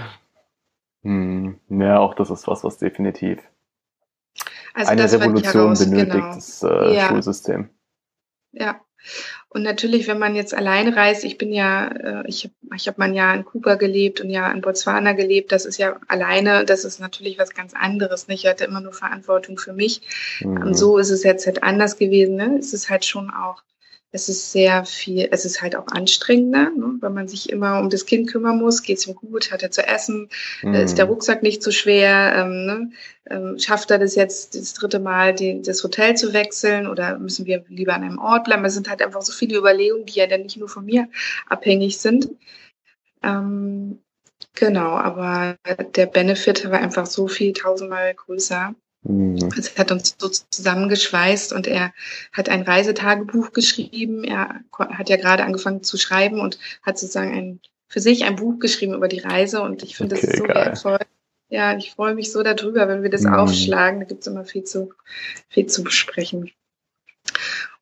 [1.03, 3.39] Hm, ja, auch das ist was, was definitiv
[4.77, 6.35] also eine Revolution benötigt, genau.
[6.35, 7.07] das äh, ja.
[7.07, 7.69] Schulsystem.
[8.51, 8.79] Ja,
[9.57, 13.05] und natürlich, wenn man jetzt alleine reist, ich bin ja, äh, ich, ich habe mal
[13.05, 16.85] ein Jahr in Kuba gelebt und Jahr in Botswana gelebt, das ist ja alleine, das
[16.85, 18.27] ist natürlich was ganz anderes.
[18.27, 18.43] Nicht?
[18.43, 20.01] Ich hatte immer nur Verantwortung für mich.
[20.41, 20.61] Mhm.
[20.61, 22.35] Und so ist es jetzt halt anders gewesen.
[22.35, 22.57] Ne?
[22.59, 23.63] Es ist halt schon auch
[24.11, 26.97] es ist sehr viel, es ist halt auch anstrengender, ne?
[27.01, 28.81] weil man sich immer um das Kind kümmern muss.
[28.81, 29.51] Geht es ihm gut?
[29.51, 30.29] Hat er zu essen?
[30.61, 30.73] Mhm.
[30.75, 32.33] Ist der Rucksack nicht zu schwer?
[32.35, 32.91] Ähm, ne?
[33.29, 37.45] ähm, schafft er das jetzt das dritte Mal, die, das Hotel zu wechseln oder müssen
[37.45, 38.63] wir lieber an einem Ort bleiben?
[38.63, 41.09] Es sind halt einfach so viele Überlegungen, die ja dann nicht nur von mir
[41.47, 42.29] abhängig sind.
[43.23, 43.99] Ähm,
[44.53, 45.57] genau, aber
[45.95, 48.73] der Benefit war einfach so viel tausendmal größer.
[49.03, 49.37] Mhm.
[49.57, 51.93] Es hat uns so zusammengeschweißt und er
[52.33, 54.23] hat ein Reisetagebuch geschrieben.
[54.23, 58.59] Er hat ja gerade angefangen zu schreiben und hat sozusagen ein, für sich ein Buch
[58.59, 60.55] geschrieben über die Reise und ich finde okay, das so geil.
[60.55, 60.99] wertvoll.
[61.49, 63.33] Ja, ich freue mich so darüber, wenn wir das mhm.
[63.33, 64.01] aufschlagen.
[64.01, 64.93] Da gibt es immer viel zu,
[65.47, 66.51] viel zu besprechen.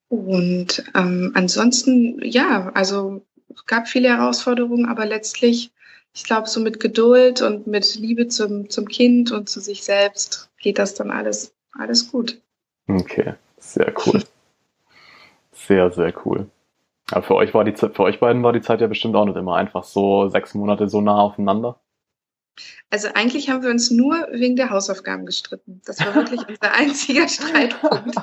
[0.08, 5.72] Und ähm, ansonsten, ja, also es gab viele Herausforderungen, aber letztlich,
[6.14, 10.50] ich glaube, so mit Geduld und mit Liebe zum, zum Kind und zu sich selbst
[10.66, 12.42] geht das dann alles, alles gut.
[12.88, 14.24] Okay, sehr cool.
[15.52, 16.50] sehr, sehr cool.
[17.12, 19.26] Aber für euch war die Zeit, für euch beiden war die Zeit ja bestimmt auch
[19.26, 21.80] nicht immer einfach so sechs Monate so nah aufeinander.
[22.90, 25.84] Also eigentlich haben wir uns nur wegen der Hausaufgaben gestritten.
[25.86, 28.16] Das war wirklich unser einziger Streitpunkt.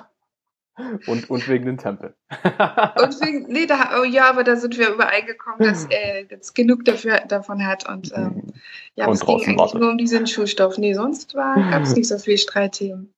[1.07, 2.15] Und, und wegen den Tempel.
[2.31, 6.85] und wegen, nee, da, oh ja, aber da sind wir übereingekommen, dass er jetzt genug
[6.85, 7.89] dafür, davon hat.
[7.89, 8.53] Und ähm,
[8.95, 9.81] ja, und es ging eigentlich wartet.
[9.81, 10.79] nur um diesen Schulstoff.
[10.79, 13.13] Nee, sonst gab es nicht so viel Streitthemen.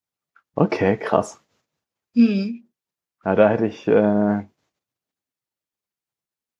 [0.54, 1.40] Okay, krass.
[2.14, 2.64] Hm.
[3.24, 4.46] Ja, da hätte ich, äh, ich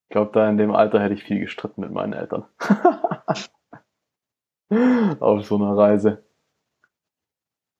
[0.09, 2.45] glaube, da in dem Alter hätte ich viel gestritten mit meinen Eltern.
[5.21, 6.25] Auf so einer Reise.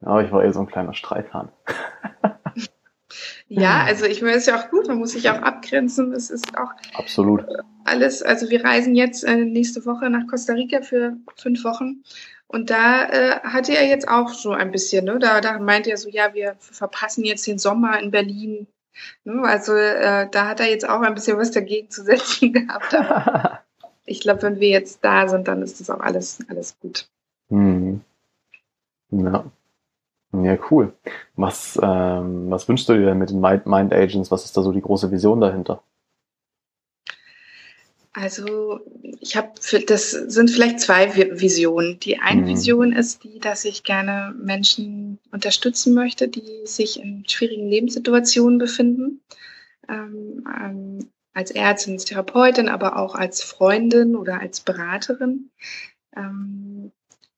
[0.01, 1.51] Aber ich war eher so ein kleiner Streithahn.
[3.57, 3.89] Ja, mhm.
[3.89, 6.13] also ich meine, es ist ja auch gut, man muss sich auch abgrenzen.
[6.13, 7.45] Es ist auch absolut
[7.85, 8.23] alles.
[8.23, 12.03] Also wir reisen jetzt äh, nächste Woche nach Costa Rica für fünf Wochen.
[12.49, 15.19] Und da äh, hatte er jetzt auch so ein bisschen, ne?
[15.19, 18.67] Da, da meinte er so, ja, wir verpassen jetzt den Sommer in Berlin.
[19.25, 19.43] Ne?
[19.43, 22.95] Also äh, da hat er jetzt auch ein bisschen was dagegen zu setzen gehabt.
[22.95, 23.61] Aber
[24.05, 27.09] ich glaube, wenn wir jetzt da sind, dann ist das auch alles, alles gut.
[27.51, 28.01] Mhm.
[29.11, 29.45] Ja.
[30.43, 30.93] Ja, cool.
[31.37, 34.31] Was, ähm, was wünschst du dir denn mit den Mind, Agents?
[34.31, 35.83] Was ist da so die große Vision dahinter?
[38.13, 38.81] Also
[39.21, 39.51] ich habe,
[39.87, 41.99] das sind vielleicht zwei Visionen.
[41.99, 42.47] Die eine mhm.
[42.47, 49.21] Vision ist die, dass ich gerne Menschen unterstützen möchte, die sich in schwierigen Lebenssituationen befinden.
[49.89, 55.51] Ähm, ähm, als Ärztin, als Therapeutin, aber auch als Freundin oder als Beraterin,
[56.17, 56.93] ähm,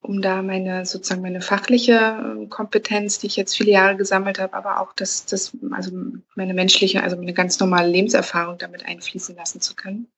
[0.06, 4.54] um da meine sozusagen meine fachliche ähm, Kompetenz, die ich jetzt viele Jahre gesammelt habe,
[4.54, 5.90] aber auch das, das also
[6.34, 10.08] meine menschliche, also meine ganz normale Lebenserfahrung damit einfließen lassen zu können.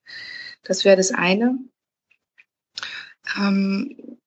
[0.62, 1.58] Das wäre das eine.
[3.38, 4.18] Ähm,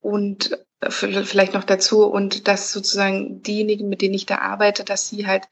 [0.00, 5.26] und vielleicht noch dazu und dass sozusagen diejenigen, mit denen ich da arbeite, dass sie
[5.26, 5.44] halt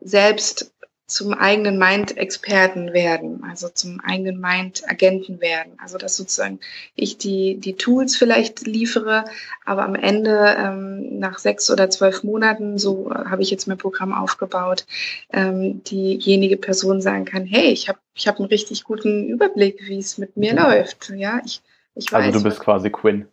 [0.00, 0.74] selbst
[1.06, 5.74] zum eigenen Mind-Experten werden, also zum eigenen Mind-Agenten werden.
[5.78, 6.58] Also dass sozusagen
[6.96, 9.24] ich die, die Tools vielleicht liefere,
[9.64, 14.12] aber am Ende ähm, nach sechs oder zwölf Monaten, so habe ich jetzt mein Programm
[14.12, 14.84] aufgebaut,
[15.32, 19.98] ähm, diejenige Person sagen kann, hey, ich habe ich hab einen richtig guten Überblick, wie
[19.98, 21.10] es mit mir läuft.
[21.10, 21.60] Ja, ich,
[21.94, 22.24] ich weiß.
[22.24, 23.28] Also du bist quasi Quinn.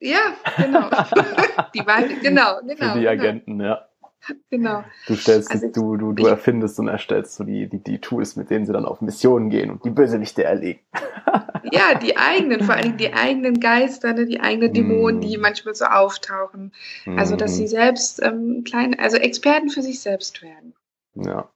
[0.00, 0.20] Ja,
[0.56, 0.88] genau.
[1.74, 2.92] die Wahl, genau, genau.
[2.92, 3.10] Für die genau.
[3.10, 3.87] Agenten, ja.
[4.50, 4.84] Genau.
[5.06, 8.50] Du stellst, also, du, du, du erfindest und erstellst so die, die, die Tools, mit
[8.50, 10.80] denen sie dann auf Missionen gehen und die Bösewichte erlegen.
[11.72, 15.20] ja, die eigenen, vor allem die eigenen Geister, ne, die eigenen Dämonen, mm.
[15.20, 16.72] die manchmal so auftauchen.
[17.16, 17.68] Also, dass sie mm.
[17.68, 20.74] selbst ähm, kleine, also Experten für sich selbst werden.
[21.14, 21.48] Ja.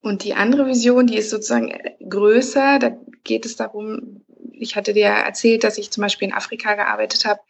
[0.00, 1.72] Und die andere Vision, die ist sozusagen
[2.08, 4.24] größer, da geht es darum,
[4.58, 7.40] ich hatte dir erzählt, dass ich zum Beispiel in Afrika gearbeitet habe,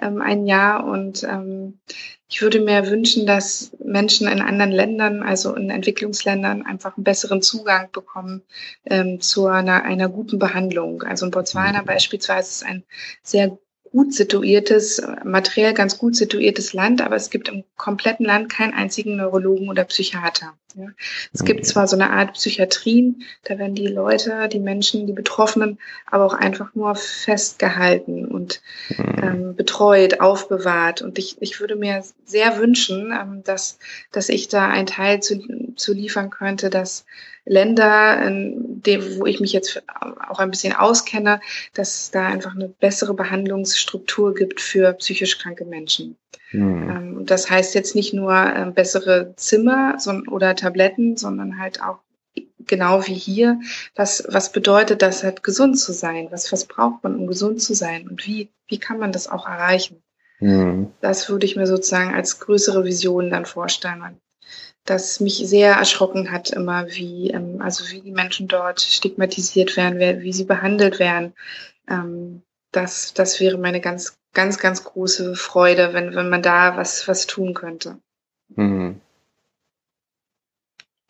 [0.00, 0.84] ähm, ein Jahr.
[0.84, 1.80] Und ähm,
[2.28, 7.42] ich würde mir wünschen, dass Menschen in anderen Ländern, also in Entwicklungsländern, einfach einen besseren
[7.42, 8.42] Zugang bekommen
[8.86, 11.02] ähm, zu einer, einer guten Behandlung.
[11.02, 11.86] Also in Botswana mhm.
[11.86, 12.84] beispielsweise ist ein
[13.22, 13.58] sehr
[13.92, 19.16] gut situiertes, materiell ganz gut situiertes Land, aber es gibt im kompletten Land keinen einzigen
[19.16, 20.54] Neurologen oder Psychiater.
[20.74, 20.88] Ja.
[21.34, 25.78] Es gibt zwar so eine Art Psychiatrien, da werden die Leute, die Menschen, die Betroffenen,
[26.06, 28.62] aber auch einfach nur festgehalten und
[28.96, 29.22] mhm.
[29.22, 31.02] ähm, betreut, aufbewahrt.
[31.02, 33.78] Und ich, ich würde mir sehr wünschen, ähm, dass,
[34.10, 37.04] dass ich da einen Teil zu, zu liefern könnte, dass
[37.44, 39.82] Länder, in dem, wo ich mich jetzt
[40.28, 41.40] auch ein bisschen auskenne,
[41.74, 46.16] dass es da einfach eine bessere Behandlungsstruktur gibt für psychisch kranke Menschen.
[46.52, 47.24] Mhm.
[47.26, 49.96] Das heißt jetzt nicht nur ähm, bessere Zimmer
[50.30, 51.98] oder Tabletten, sondern halt auch
[52.66, 53.60] genau wie hier,
[53.94, 56.28] was, was bedeutet das halt gesund zu sein?
[56.30, 58.08] Was, was braucht man, um gesund zu sein?
[58.08, 60.02] Und wie, wie kann man das auch erreichen?
[60.40, 60.92] Mhm.
[61.00, 64.20] Das würde ich mir sozusagen als größere Vision dann vorstellen.
[64.84, 70.22] Das mich sehr erschrocken hat immer, wie, ähm, also wie die Menschen dort stigmatisiert werden,
[70.22, 71.34] wie sie behandelt werden.
[71.88, 72.42] Ähm,
[72.72, 77.26] das, das wäre meine ganz ganz, ganz große Freude, wenn, wenn man da was, was
[77.26, 77.98] tun könnte.
[78.48, 79.00] Mhm.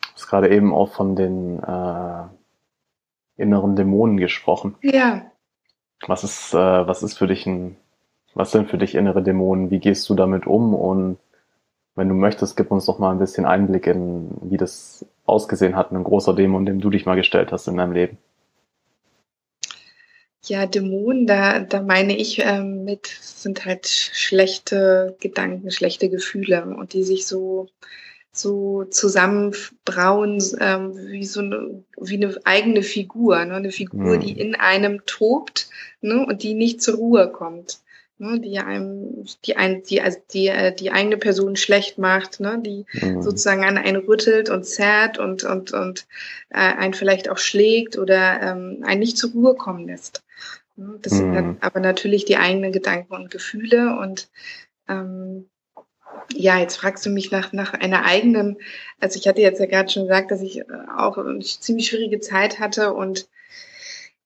[0.01, 2.23] Du hast gerade eben auch von den äh,
[3.37, 4.75] inneren Dämonen gesprochen.
[4.81, 5.31] Ja.
[6.05, 7.77] Was ist, äh, was ist für dich ein,
[8.33, 9.71] was sind für dich innere Dämonen?
[9.71, 10.73] Wie gehst du damit um?
[10.73, 11.17] Und
[11.95, 15.91] wenn du möchtest, gib uns doch mal ein bisschen Einblick in, wie das ausgesehen hat,
[15.91, 18.17] ein großer Dämon, dem du dich mal gestellt hast in deinem Leben.
[20.45, 26.91] Ja, Dämonen, da, da meine ich ähm, mit, sind halt schlechte Gedanken, schlechte Gefühle und
[26.91, 27.69] die sich so,
[28.33, 33.53] so zusammenbrauen ähm, wie so eine, wie eine eigene Figur, ne?
[33.53, 34.19] eine Figur, mhm.
[34.19, 35.69] die in einem tobt
[36.01, 36.25] ne?
[36.25, 37.79] und die nicht zur Ruhe kommt.
[38.23, 42.57] Ne, die einem, die, ein, die, also die, äh, die eigene Person schlecht macht, ne,
[42.65, 43.21] die mhm.
[43.21, 46.07] sozusagen an einen rüttelt und zerrt und, und, und
[46.49, 50.23] äh, einen vielleicht auch schlägt oder ähm, einen nicht zur Ruhe kommen lässt.
[50.77, 51.17] Ne, das mhm.
[51.33, 54.29] sind aber natürlich die eigenen Gedanken und Gefühle und
[54.87, 55.49] ähm,
[56.33, 58.55] ja, jetzt fragst du mich nach, nach einer eigenen,
[59.01, 62.21] also ich hatte jetzt ja gerade schon gesagt, dass ich äh, auch eine ziemlich schwierige
[62.21, 63.27] Zeit hatte und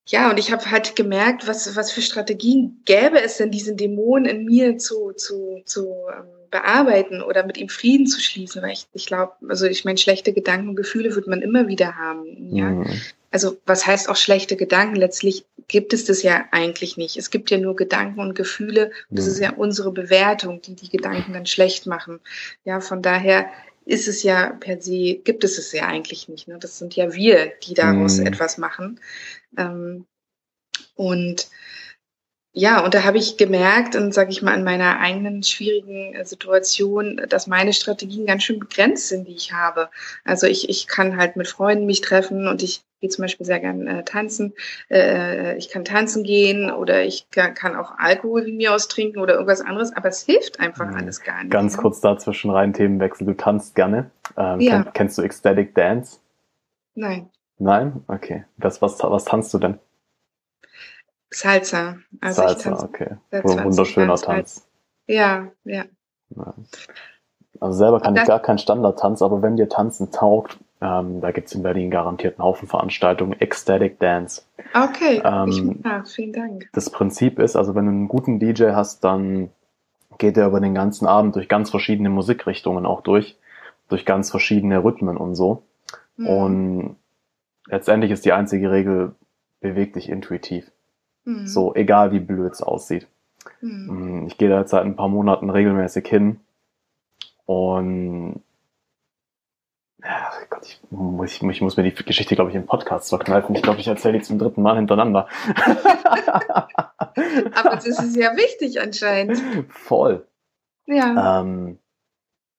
[0.08, 4.26] ja, und ich habe halt gemerkt, was, was für Strategien gäbe es denn, diesen Dämon
[4.26, 8.88] in mir zu, zu, zu ähm, bearbeiten oder mit ihm Frieden zu schließen, weil ich,
[8.94, 12.56] ich glaube, also ich meine, schlechte Gedanken und Gefühle wird man immer wieder haben.
[12.56, 12.70] Ja?
[12.70, 13.02] Mhm.
[13.32, 14.96] Also was heißt auch schlechte Gedanken?
[14.96, 17.18] Letztlich gibt es das ja eigentlich nicht.
[17.18, 18.92] Es gibt ja nur Gedanken und Gefühle.
[19.10, 19.32] Und das mhm.
[19.32, 22.22] ist ja unsere Bewertung, die die Gedanken dann schlecht machen.
[22.64, 23.48] Ja, von daher
[23.88, 26.48] ist es ja per se, gibt es es ja eigentlich nicht.
[26.48, 26.58] Ne?
[26.60, 28.28] Das sind ja wir, die daraus mhm.
[28.28, 29.00] etwas machen.
[29.56, 30.06] Ähm,
[30.96, 31.50] und
[32.60, 36.26] ja, und da habe ich gemerkt, und sage ich mal, in meiner eigenen schwierigen äh,
[36.26, 39.90] Situation, dass meine Strategien ganz schön begrenzt sind, die ich habe.
[40.26, 43.60] Also ich, ich kann halt mit Freunden mich treffen und ich gehe zum Beispiel sehr
[43.60, 44.54] gern äh, tanzen.
[44.90, 49.20] Äh, ich kann tanzen gehen oder ich kann, kann auch Alkohol wie mir aus trinken
[49.20, 50.96] oder irgendwas anderes, aber es hilft einfach mhm.
[50.96, 51.52] alles gar nicht.
[51.52, 51.82] Ganz ja.
[51.82, 53.28] kurz dazwischen rein Themenwechsel.
[53.28, 54.10] Du tanzt gerne.
[54.36, 54.82] Ähm, ja.
[54.82, 56.18] kenn, kennst du Ecstatic Dance?
[56.96, 57.30] Nein.
[57.60, 58.04] Nein?
[58.08, 58.46] Okay.
[58.58, 59.80] Was, was, was tanzt du denn?
[61.30, 61.98] Salsa.
[62.22, 63.18] Also Salsa, okay.
[63.32, 64.68] Wunderschöner Tanz.
[65.08, 65.86] Ja, ja.
[67.60, 71.56] Also selber kann ich gar keinen Standard-Tanz, aber wenn dir Tanzen taugt, ähm, da gibt's
[71.56, 74.44] in Berlin garantiert einen Haufen Veranstaltungen, Ecstatic Dance.
[74.74, 76.70] Okay, ähm, ich, ah, vielen Dank.
[76.74, 79.50] Das Prinzip ist, also wenn du einen guten DJ hast, dann
[80.20, 83.38] geht er über den ganzen Abend durch ganz verschiedene Musikrichtungen auch durch,
[83.90, 85.64] durch ganz verschiedene Rhythmen und so.
[86.18, 86.28] Mhm.
[86.28, 86.96] Und
[87.68, 89.16] letztendlich ist die einzige Regel,
[89.60, 90.72] beweg dich intuitiv.
[91.26, 91.48] Mhm.
[91.48, 93.08] So, egal wie blöd es aussieht.
[93.62, 94.26] Mhm.
[94.28, 96.40] Ich gehe da jetzt seit ein paar Monaten regelmäßig hin
[97.46, 98.42] und
[100.04, 103.56] Ach Gott, ich muss, ich, ich muss mir die Geschichte, glaube ich, im Podcast verkneifen.
[103.56, 105.28] Ich glaube, ich erzähle die zum dritten Mal hintereinander.
[107.56, 109.42] Aber das ist ja wichtig anscheinend.
[109.70, 110.28] Voll.
[110.86, 111.42] Ja.
[111.42, 111.80] Ähm,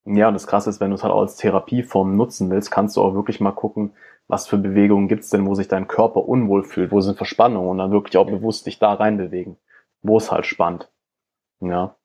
[0.05, 2.97] ja, und das Krasse ist, wenn du es halt auch als Therapieform nutzen willst, kannst
[2.97, 3.93] du auch wirklich mal gucken,
[4.29, 7.79] was für Bewegungen gibt's denn, wo sich dein Körper unwohl fühlt, wo sind Verspannungen und
[7.79, 9.57] dann wirklich auch bewusst dich da reinbewegen,
[10.03, 10.91] wo es halt spannt.
[11.61, 11.97] Ja.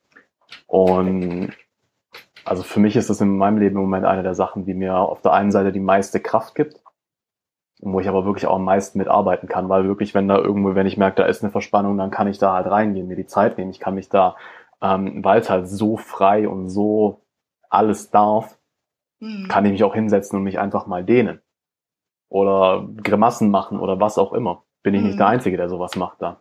[0.67, 1.53] Und
[2.45, 4.97] also für mich ist das in meinem Leben im Moment eine der Sachen, die mir
[4.97, 6.81] auf der einen Seite die meiste Kraft gibt,
[7.79, 10.87] wo ich aber wirklich auch am meisten mitarbeiten kann, weil wirklich, wenn da irgendwo, wenn
[10.87, 13.57] ich merke, da ist eine Verspannung, dann kann ich da halt reingehen, mir die Zeit
[13.57, 14.37] nehmen, ich kann mich da,
[14.81, 17.21] ähm, weil es halt so frei und so
[17.69, 18.57] alles darf,
[19.19, 19.47] mhm.
[19.49, 21.42] kann ich mich auch hinsetzen und mich einfach mal dehnen.
[22.33, 24.63] Oder Grimassen machen oder was auch immer.
[24.81, 25.07] Bin ich mhm.
[25.07, 26.39] nicht der Einzige, der sowas macht da.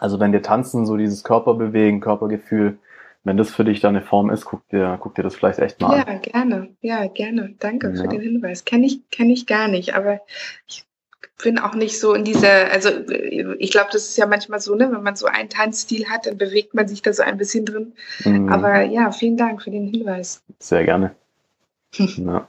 [0.00, 2.78] Also wenn dir Tanzen, so dieses Körperbewegen, Körpergefühl,
[3.22, 5.80] wenn das für dich da eine Form ist, guck dir, guck dir das vielleicht echt
[5.80, 6.14] mal ja, an.
[6.14, 6.68] Ja, gerne.
[6.80, 7.54] Ja, gerne.
[7.60, 8.02] Danke ja.
[8.02, 8.64] für den Hinweis.
[8.64, 10.20] Kenne ich, kenn ich gar nicht, aber
[10.66, 10.84] ich
[11.40, 12.90] bin auch nicht so in dieser, also
[13.58, 16.38] ich glaube, das ist ja manchmal so, ne, wenn man so einen Tanzstil hat, dann
[16.38, 17.92] bewegt man sich da so ein bisschen drin.
[18.24, 18.48] Mhm.
[18.48, 20.42] Aber ja, vielen Dank für den Hinweis.
[20.58, 21.14] Sehr gerne.
[21.98, 22.48] ja.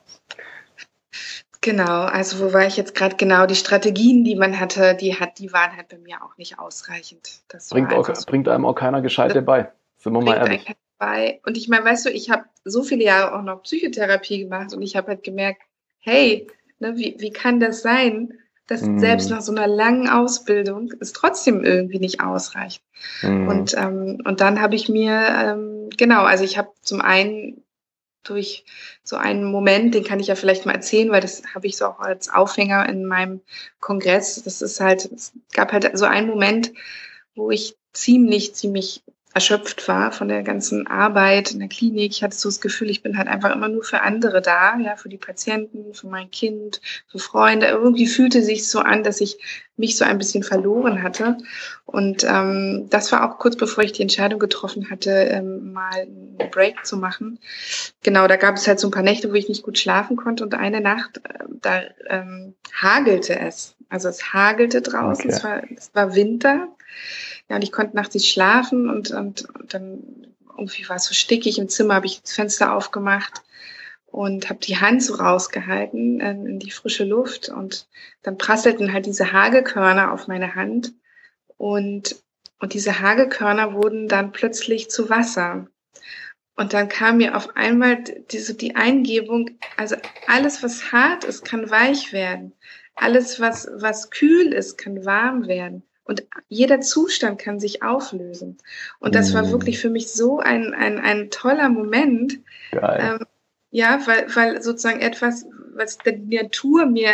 [1.65, 3.47] Genau, also wo war ich jetzt gerade genau?
[3.47, 7.41] Die Strategien, die man hatte, die hat, die waren halt bei mir auch nicht ausreichend.
[7.47, 8.23] Das bringt, auch, so.
[8.27, 9.71] bringt einem auch keiner gescheit dabei.
[9.97, 10.63] Sind wir mal ehrlich.
[10.99, 11.41] Bei.
[11.43, 14.83] Und ich meine, weißt du, ich habe so viele Jahre auch noch Psychotherapie gemacht und
[14.83, 15.63] ich habe halt gemerkt,
[15.97, 16.45] hey,
[16.77, 18.33] ne, wie, wie kann das sein,
[18.67, 18.99] dass mm.
[18.99, 22.83] selbst nach so einer langen Ausbildung es trotzdem irgendwie nicht ausreicht.
[23.23, 23.47] Mm.
[23.47, 27.64] Und, ähm, und dann habe ich mir, ähm, genau, also ich habe zum einen
[28.29, 28.65] durch
[29.03, 31.85] so einen Moment, den kann ich ja vielleicht mal erzählen, weil das habe ich so
[31.85, 33.41] auch als Aufhänger in meinem
[33.79, 34.43] Kongress.
[34.43, 36.73] Das ist halt, es gab halt so einen Moment,
[37.35, 39.03] wo ich ziemlich, ziemlich
[39.35, 42.13] erschöpft war von der ganzen Arbeit in der Klinik.
[42.13, 44.95] Ich hatte so das Gefühl, ich bin halt einfach immer nur für andere da, ja,
[44.95, 46.79] für die Patienten, für mein Kind,
[47.11, 47.67] für Freunde.
[47.67, 49.37] Irgendwie fühlte sich so an, dass ich
[49.75, 51.35] mich so ein bisschen verloren hatte.
[51.83, 56.37] Und ähm, das war auch kurz bevor ich die Entscheidung getroffen hatte, ähm, mal einen
[56.51, 57.37] Break zu machen.
[58.03, 60.45] Genau, da gab es halt so ein paar Nächte, wo ich nicht gut schlafen konnte.
[60.45, 63.75] Und eine Nacht, äh, da ähm, hagelte es.
[63.89, 65.33] Also es hagelte draußen, okay.
[65.33, 66.69] es, war, es war Winter.
[67.49, 71.13] Ja, und ich konnte nachts nicht schlafen und, und, und dann irgendwie war es so
[71.13, 73.43] stickig im Zimmer, habe ich das Fenster aufgemacht
[74.05, 77.87] und habe die Hand so rausgehalten äh, in die frische Luft und
[78.23, 80.93] dann prasselten halt diese Hagekörner auf meine Hand
[81.57, 82.15] und,
[82.59, 85.67] und diese Hagekörner wurden dann plötzlich zu Wasser.
[86.57, 91.69] Und dann kam mir auf einmal diese, die Eingebung, also alles, was hart ist, kann
[91.69, 92.53] weich werden.
[92.95, 95.83] Alles, was, was kühl ist, kann warm werden.
[96.05, 98.57] Und jeder Zustand kann sich auflösen.
[98.99, 99.51] Und das war mm.
[99.51, 102.39] wirklich für mich so ein, ein, ein toller Moment.
[102.71, 103.17] Geil.
[103.19, 103.25] Ähm,
[103.71, 107.11] ja, weil, weil sozusagen etwas, was die Natur mir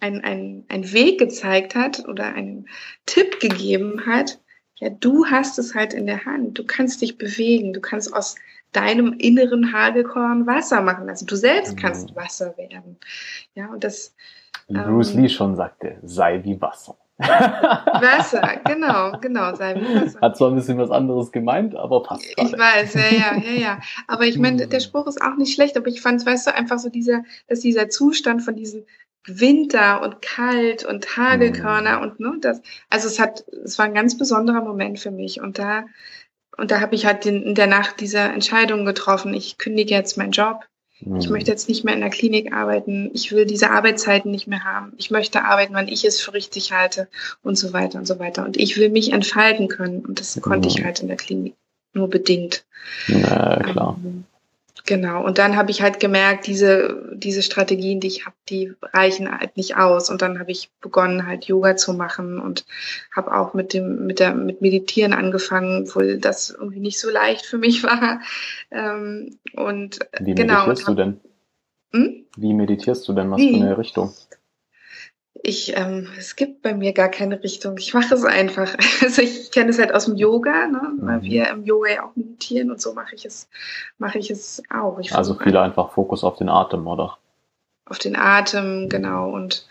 [0.00, 2.68] ein, ein, ein Weg gezeigt hat oder einen
[3.06, 4.38] Tipp gegeben hat,
[4.76, 6.58] ja, du hast es halt in der Hand.
[6.58, 7.72] Du kannst dich bewegen.
[7.72, 8.36] Du kannst aus
[8.72, 11.08] deinem inneren Hagelkorn Wasser machen.
[11.08, 12.16] Also du selbst kannst mhm.
[12.16, 12.98] Wasser werden.
[13.54, 14.14] Ja, und das.
[14.68, 16.96] Bruce ähm, Lee schon sagte, sei wie Wasser.
[17.22, 20.20] Wasser, genau, genau, sei wie Wasser.
[20.20, 22.24] Hat zwar ein bisschen was anderes gemeint, aber passt.
[22.36, 23.80] Ich weiß, ja, ja, ja, ja.
[24.06, 26.78] Aber ich meine, der Spruch ist auch nicht schlecht, aber ich fand, weißt du, einfach
[26.78, 28.84] so dieser, dass dieser Zustand von diesem
[29.26, 32.02] Winter und kalt und Hagelkörner mhm.
[32.02, 35.58] und ne, das, also es hat, es war ein ganz besonderer Moment für mich und
[35.58, 35.84] da,
[36.56, 40.32] und da habe ich halt in der Nacht diese Entscheidung getroffen, ich kündige jetzt meinen
[40.32, 40.66] Job
[41.18, 43.10] ich möchte jetzt nicht mehr in der Klinik arbeiten.
[43.14, 44.92] Ich will diese Arbeitszeiten nicht mehr haben.
[44.96, 47.08] Ich möchte arbeiten, wann ich es für richtig halte
[47.42, 48.44] und so weiter und so weiter.
[48.44, 50.00] Und ich will mich entfalten können.
[50.00, 51.54] Und das konnte ich halt in der Klinik
[51.92, 52.64] nur bedingt.
[53.08, 53.98] Ja, klar.
[54.04, 54.24] Ähm,
[54.86, 55.24] Genau.
[55.24, 59.56] Und dann habe ich halt gemerkt, diese, diese Strategien, die ich habe, die reichen halt
[59.56, 60.10] nicht aus.
[60.10, 62.64] Und dann habe ich begonnen, halt Yoga zu machen und
[63.14, 67.46] habe auch mit dem, mit der, mit Meditieren angefangen, obwohl das irgendwie nicht so leicht
[67.46, 68.20] für mich war.
[68.70, 70.66] Ähm, und Wie genau.
[70.66, 71.20] meditierst du denn?
[71.92, 72.24] Hm?
[72.36, 73.30] Wie meditierst du denn?
[73.30, 73.50] Was Wie?
[73.50, 74.12] für eine Richtung?
[75.44, 77.76] Ich, ähm, es gibt bei mir gar keine Richtung.
[77.76, 78.76] Ich mache es einfach.
[79.02, 80.92] Also ich kenne es halt aus dem Yoga, ne?
[80.98, 81.22] weil mhm.
[81.22, 83.48] wir im Yoga ja auch meditieren und so mache ich es,
[83.98, 85.00] mache ich es auch.
[85.00, 87.18] Ich also viel einfach Fokus auf den Atem, oder?
[87.86, 89.30] Auf den Atem, genau.
[89.30, 89.66] Und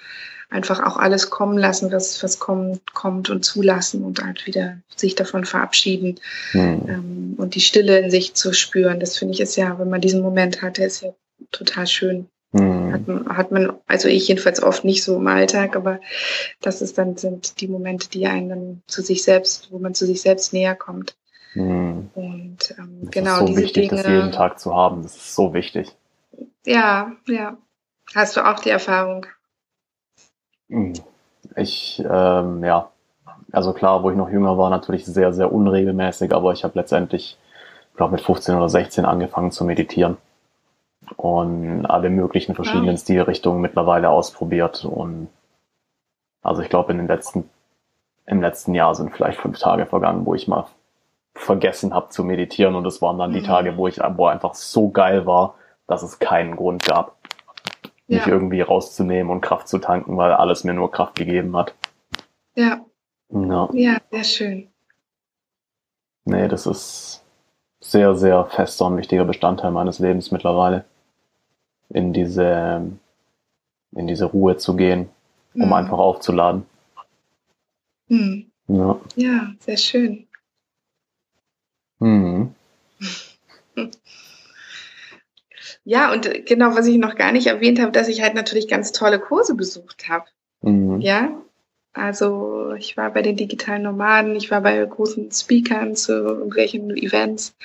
[0.49, 5.15] einfach auch alles kommen lassen, was, was kommt, kommt und zulassen und halt wieder sich
[5.15, 6.19] davon verabschieden
[6.51, 6.86] mhm.
[6.88, 8.99] ähm, und die Stille in sich zu spüren.
[8.99, 11.13] Das finde ich ist ja, wenn man diesen Moment hat, der ist ja
[11.51, 12.28] total schön.
[12.54, 12.93] Mhm.
[12.93, 15.99] Hat, man, hat man, also ich jedenfalls oft nicht so im Alltag, aber
[16.62, 20.06] das ist dann sind die Momente, die einen dann zu sich selbst, wo man zu
[20.06, 21.16] sich selbst näher kommt.
[21.54, 22.10] Mhm.
[22.14, 25.04] Und ähm, das genau ist so diese wichtig, Dinge, das jeden Tag zu haben.
[25.04, 25.95] Das ist so wichtig.
[26.66, 27.58] Ja, ja.
[28.14, 29.26] Hast du auch die Erfahrung?
[30.70, 30.93] Hm.
[31.56, 32.91] Ich, ähm, ja,
[33.52, 37.38] also klar, wo ich noch jünger war, natürlich sehr, sehr unregelmäßig, aber ich habe letztendlich,
[37.89, 40.18] ich glaube mit 15 oder 16 angefangen zu meditieren
[41.18, 42.97] und alle möglichen verschiedenen ja.
[42.97, 45.30] Stilrichtungen mittlerweile ausprobiert und
[46.41, 47.49] also ich glaube in den letzten
[48.26, 50.68] im letzten Jahr sind vielleicht fünf Tage vergangen, wo ich mal
[51.34, 53.45] vergessen habe zu meditieren und es waren dann die mhm.
[53.45, 55.56] Tage, wo ich wo einfach so geil war,
[55.88, 57.18] dass es keinen Grund gab,
[58.08, 58.18] ja.
[58.18, 61.74] mich irgendwie rauszunehmen und Kraft zu tanken, weil alles mir nur Kraft gegeben hat.
[62.56, 62.86] Ja.
[63.30, 64.68] Ja, ja sehr schön.
[66.26, 67.24] Nee, das ist
[67.80, 70.86] sehr, sehr fester und wichtiger Bestandteil meines Lebens mittlerweile
[71.94, 72.92] in diese,
[73.96, 75.10] in diese Ruhe zu gehen,
[75.54, 75.74] um mhm.
[75.74, 76.66] einfach aufzuladen.
[78.08, 78.52] Mhm.
[78.68, 79.00] Ja.
[79.16, 80.28] ja, sehr schön.
[82.00, 82.56] Mhm.
[85.84, 88.92] Ja, und genau, was ich noch gar nicht erwähnt habe, dass ich halt natürlich ganz
[88.92, 90.26] tolle Kurse besucht habe.
[90.62, 91.02] Mhm.
[91.02, 91.42] Ja,
[91.94, 97.56] also ich war bei den digitalen Nomaden, ich war bei großen Speakern zu irgendwelchen Events.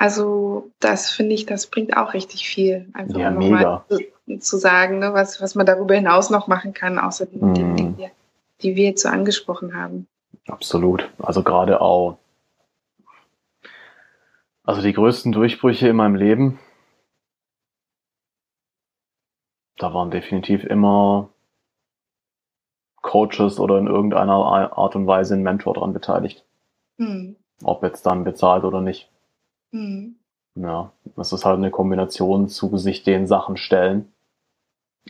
[0.00, 2.88] Also das finde ich, das bringt auch richtig viel.
[2.94, 3.84] Einfach ja, mega.
[3.86, 7.52] Zu, zu, sagen, ne, was, was man darüber hinaus noch machen kann, außer die mm.
[7.52, 8.10] Dinge, die wir,
[8.62, 10.08] die wir jetzt so angesprochen haben.
[10.48, 11.10] Absolut.
[11.18, 12.16] Also gerade auch,
[14.64, 16.58] also die größten Durchbrüche in meinem Leben,
[19.76, 21.28] da waren definitiv immer
[23.02, 24.32] Coaches oder in irgendeiner
[24.78, 26.46] Art und Weise ein Mentor dran beteiligt.
[26.96, 27.36] Hm.
[27.62, 29.10] Ob jetzt dann bezahlt oder nicht.
[29.72, 30.16] Mhm.
[30.56, 34.12] Ja, das ist halt eine Kombination zu sich den Sachen stellen.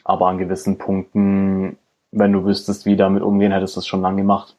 [0.04, 1.78] Aber an gewissen Punkten,
[2.12, 4.56] wenn du wüsstest, wie damit umgehen, hättest du es schon lange gemacht.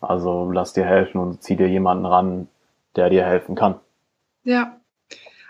[0.00, 2.48] Also lass dir helfen und zieh dir jemanden ran,
[2.96, 3.76] der dir helfen kann.
[4.44, 4.80] Ja,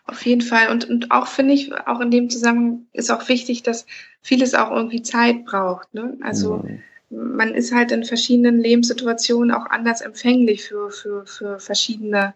[0.06, 0.70] auf jeden Fall.
[0.70, 3.86] Und, und auch finde ich, auch in dem Zusammenhang ist auch wichtig, dass
[4.22, 5.92] vieles auch irgendwie Zeit braucht.
[5.94, 6.16] Ne?
[6.22, 6.82] Also mhm.
[7.10, 12.34] man ist halt in verschiedenen Lebenssituationen auch anders empfänglich für, für, für verschiedene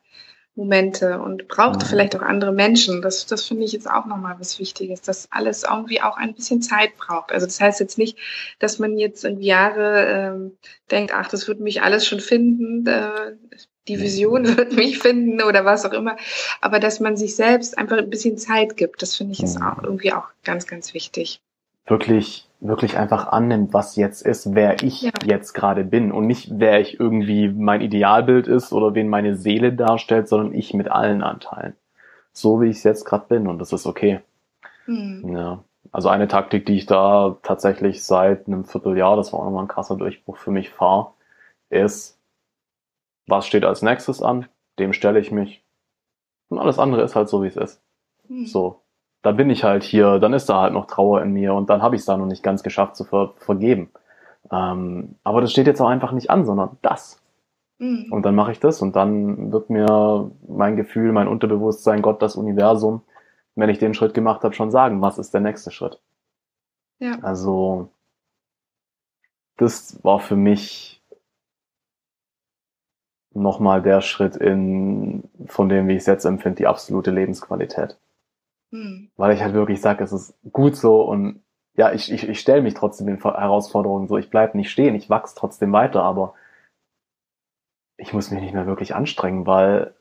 [0.59, 1.89] Momente und braucht ja.
[1.89, 3.01] vielleicht auch andere Menschen.
[3.01, 6.61] Das, das finde ich jetzt auch nochmal was Wichtiges, dass alles irgendwie auch ein bisschen
[6.61, 7.33] Zeit braucht.
[7.33, 8.19] Also das heißt jetzt nicht,
[8.59, 10.59] dass man jetzt in Jahre ähm,
[10.91, 13.37] denkt, ach, das wird mich alles schon finden, äh,
[13.87, 16.17] die Vision wird mich finden oder was auch immer.
[16.61, 19.83] Aber dass man sich selbst einfach ein bisschen Zeit gibt, das finde ich ist auch
[19.83, 21.41] irgendwie auch ganz, ganz wichtig.
[21.87, 25.11] Wirklich wirklich einfach annimmt, was jetzt ist, wer ich ja.
[25.25, 29.73] jetzt gerade bin und nicht wer ich irgendwie mein Idealbild ist oder wen meine Seele
[29.73, 31.75] darstellt, sondern ich mit allen Anteilen.
[32.33, 34.21] So wie ich es jetzt gerade bin und das ist okay.
[34.87, 35.37] Mhm.
[35.37, 35.65] Ja.
[35.93, 39.69] Also eine Taktik, die ich da tatsächlich seit einem Vierteljahr, das war auch nochmal ein
[39.69, 41.13] krasser Durchbruch für mich, fahre,
[41.71, 42.19] ist,
[43.27, 44.47] was steht als nächstes an,
[44.79, 45.63] dem stelle ich mich.
[46.49, 47.81] Und alles andere ist halt so, wie es ist.
[48.29, 48.47] Mhm.
[48.47, 48.81] So,
[49.23, 51.83] da bin ich halt hier, dann ist da halt noch Trauer in mir und dann
[51.83, 53.91] habe ich es da noch nicht ganz geschafft zu ver vergeben.
[54.51, 57.21] Ähm, aber das steht jetzt auch einfach nicht an, sondern das.
[57.79, 58.07] Mhm.
[58.11, 62.37] Und dann mache ich das und dann wird mir mein Gefühl, mein Unterbewusstsein, Gott, das
[62.37, 63.03] Universum,
[63.55, 66.01] wenn ich den Schritt gemacht habe, schon sagen, was ist der nächste Schritt.
[67.01, 67.19] Ja.
[67.23, 67.91] Also
[69.57, 71.03] das war für mich
[73.35, 77.97] nochmal der Schritt in, von dem, wie ich es jetzt empfinde, die absolute Lebensqualität.
[78.71, 79.11] Hm.
[79.17, 81.43] Weil ich halt wirklich sage, es ist gut so und
[81.75, 85.09] ja, ich, ich, ich stelle mich trotzdem den Herausforderungen so, ich bleib nicht stehen, ich
[85.09, 86.35] wachse trotzdem weiter, aber
[87.97, 89.95] ich muss mich nicht mehr wirklich anstrengen, weil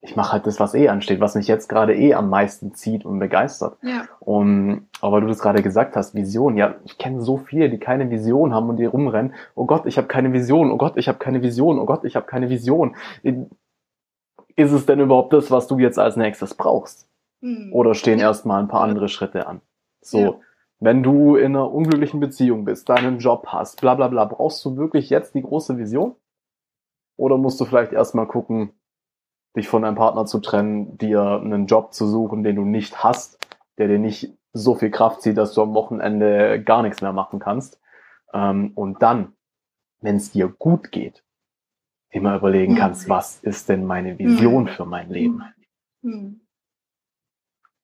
[0.00, 3.04] ich mache halt das, was eh ansteht, was mich jetzt gerade eh am meisten zieht
[3.04, 3.78] und begeistert.
[3.82, 4.06] Ja.
[4.20, 8.08] Und aber du das gerade gesagt hast, Vision, ja, ich kenne so viele, die keine
[8.10, 9.34] Vision haben und die rumrennen.
[9.56, 10.70] Oh Gott, ich habe keine Vision.
[10.70, 11.80] Oh Gott, ich habe keine Vision.
[11.80, 12.94] Oh Gott, ich habe keine Vision.
[14.54, 17.08] Ist es denn überhaupt das, was du jetzt als nächstes brauchst?
[17.40, 17.72] Mhm.
[17.72, 19.60] Oder stehen erstmal ein paar andere Schritte an.
[20.00, 20.34] So, ja.
[20.80, 24.76] wenn du in einer unglücklichen Beziehung bist, deinen Job hast, bla bla bla, brauchst du
[24.76, 26.14] wirklich jetzt die große Vision?
[27.16, 28.72] Oder musst du vielleicht erstmal gucken,
[29.56, 33.38] dich von deinem Partner zu trennen, dir einen Job zu suchen, den du nicht hast,
[33.78, 37.38] der dir nicht so viel Kraft zieht, dass du am Wochenende gar nichts mehr machen
[37.38, 37.80] kannst.
[38.32, 39.34] Ähm, und dann,
[40.00, 41.24] wenn es dir gut geht,
[42.10, 42.78] immer überlegen mhm.
[42.78, 44.68] kannst, was ist denn meine Vision mhm.
[44.68, 45.42] für mein Leben?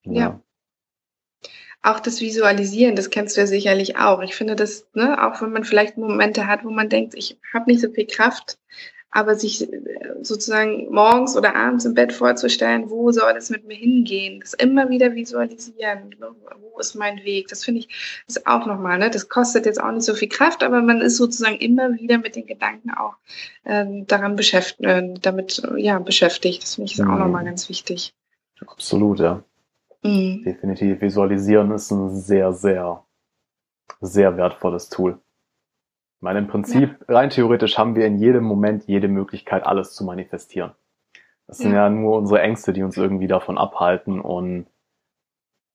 [0.05, 0.13] Ja.
[0.13, 0.41] ja.
[1.83, 4.23] Auch das Visualisieren, das kennst du ja sicherlich auch.
[4.23, 7.71] Ich finde das, ne, auch wenn man vielleicht Momente hat, wo man denkt, ich habe
[7.71, 8.59] nicht so viel Kraft,
[9.15, 9.81] aber sich äh,
[10.23, 14.91] sozusagen morgens oder abends im Bett vorzustellen, wo soll es mit mir hingehen, das immer
[14.91, 16.17] wieder visualisieren,
[16.59, 19.11] wo ist mein Weg, das finde ich, ist auch nochmal, ne?
[19.11, 22.35] das kostet jetzt auch nicht so viel Kraft, aber man ist sozusagen immer wieder mit
[22.35, 23.15] den Gedanken auch
[23.65, 27.19] ähm, daran beschäftigt, äh, damit, ja, beschäftigt, das finde ich ist auch mhm.
[27.19, 28.15] nochmal ganz wichtig.
[28.67, 29.45] Absolut, ja.
[30.05, 30.43] Mhm.
[30.45, 33.03] Definitiv, visualisieren ist ein sehr, sehr,
[34.01, 35.19] sehr wertvolles Tool
[36.25, 37.15] meine, im Prinzip, ja.
[37.15, 40.73] rein theoretisch haben wir in jedem Moment jede Möglichkeit, alles zu manifestieren.
[41.47, 41.85] Das sind ja.
[41.85, 44.67] ja nur unsere Ängste, die uns irgendwie davon abhalten und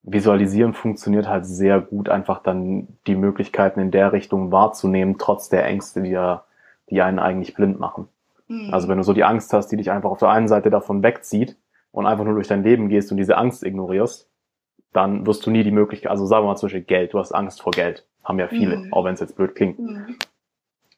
[0.02, 5.66] Visualisieren funktioniert halt sehr gut, einfach dann die Möglichkeiten in der Richtung wahrzunehmen, trotz der
[5.66, 6.46] Ängste, die, ja,
[6.90, 8.08] die einen eigentlich blind machen.
[8.48, 8.74] Mhm.
[8.74, 11.04] Also wenn du so die Angst hast, die dich einfach auf der einen Seite davon
[11.04, 11.58] wegzieht
[11.92, 14.30] und einfach nur durch dein Leben gehst und diese Angst ignorierst,
[14.94, 17.32] dann wirst du nie die Möglichkeit, also sagen wir mal zum Beispiel Geld, du hast
[17.32, 18.06] Angst vor Geld.
[18.24, 18.94] Haben ja viele, mhm.
[18.94, 19.80] auch wenn es jetzt blöd klingt.
[19.80, 20.18] Mhm.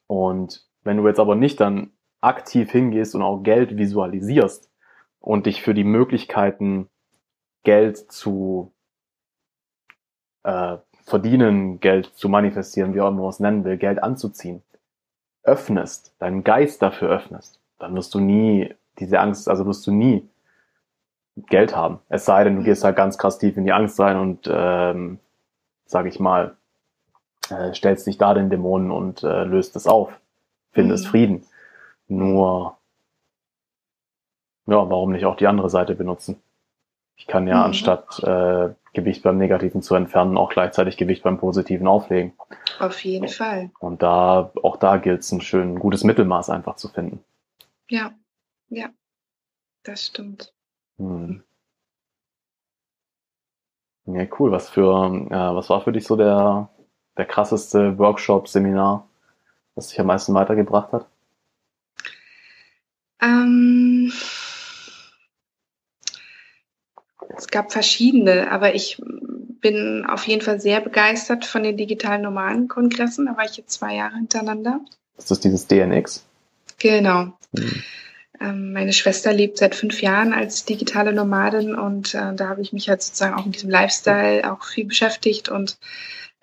[0.06, 4.70] Und wenn du jetzt aber nicht dann aktiv hingehst und auch Geld visualisierst
[5.20, 6.88] und dich für die Möglichkeiten,
[7.64, 8.72] Geld zu
[10.42, 14.62] äh, verdienen, Geld zu manifestieren, wie auch immer man es nennen will, Geld anzuziehen,
[15.42, 20.28] öffnest, deinen Geist dafür öffnest, dann wirst du nie diese Angst, also wirst du nie
[21.36, 22.00] Geld haben.
[22.08, 25.18] Es sei denn, du gehst halt ganz krass tief in die Angst rein und, ähm,
[25.86, 26.56] sag ich mal,
[27.50, 30.20] äh, stellst dich da den Dämonen und äh, löst es auf,
[30.72, 31.08] findest mhm.
[31.08, 31.46] Frieden.
[32.08, 32.76] Nur,
[34.66, 36.40] ja, warum nicht auch die andere Seite benutzen?
[37.16, 37.64] Ich kann ja mhm.
[37.64, 42.34] anstatt äh, Gewicht beim Negativen zu entfernen, auch gleichzeitig Gewicht beim Positiven auflegen.
[42.78, 43.70] Auf jeden Fall.
[43.78, 47.24] Und da, auch da gilt es ein schön gutes Mittelmaß einfach zu finden.
[47.88, 48.12] Ja,
[48.68, 48.90] ja,
[49.82, 50.52] das stimmt.
[50.98, 51.42] Hm.
[54.06, 54.50] Ja, cool.
[54.50, 56.68] Was für, äh, was war für dich so der,
[57.16, 59.08] der krasseste Workshop, Seminar,
[59.74, 61.06] was dich am meisten weitergebracht hat?
[63.20, 64.12] Ähm,
[67.36, 69.00] es gab verschiedene, aber ich
[69.60, 73.26] bin auf jeden Fall sehr begeistert von den digitalen Nomadenkongressen.
[73.26, 74.80] Da war ich jetzt zwei Jahre hintereinander.
[75.16, 76.26] Ist das dieses DNX?
[76.78, 77.32] Genau.
[77.56, 77.82] Hm.
[78.42, 82.72] Ähm, meine Schwester lebt seit fünf Jahren als digitale Nomadin und äh, da habe ich
[82.72, 85.78] mich halt sozusagen auch mit diesem Lifestyle auch viel beschäftigt und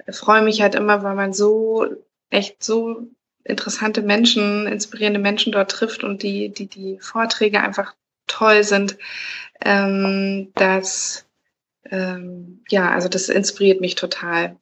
[0.09, 1.85] freue mich halt immer, weil man so
[2.29, 3.07] echt so
[3.43, 7.95] interessante Menschen, inspirierende Menschen dort trifft und die, die, die Vorträge einfach
[8.27, 8.97] toll sind,
[9.65, 11.25] ähm, dass,
[11.89, 14.55] ähm, ja, also das inspiriert mich total.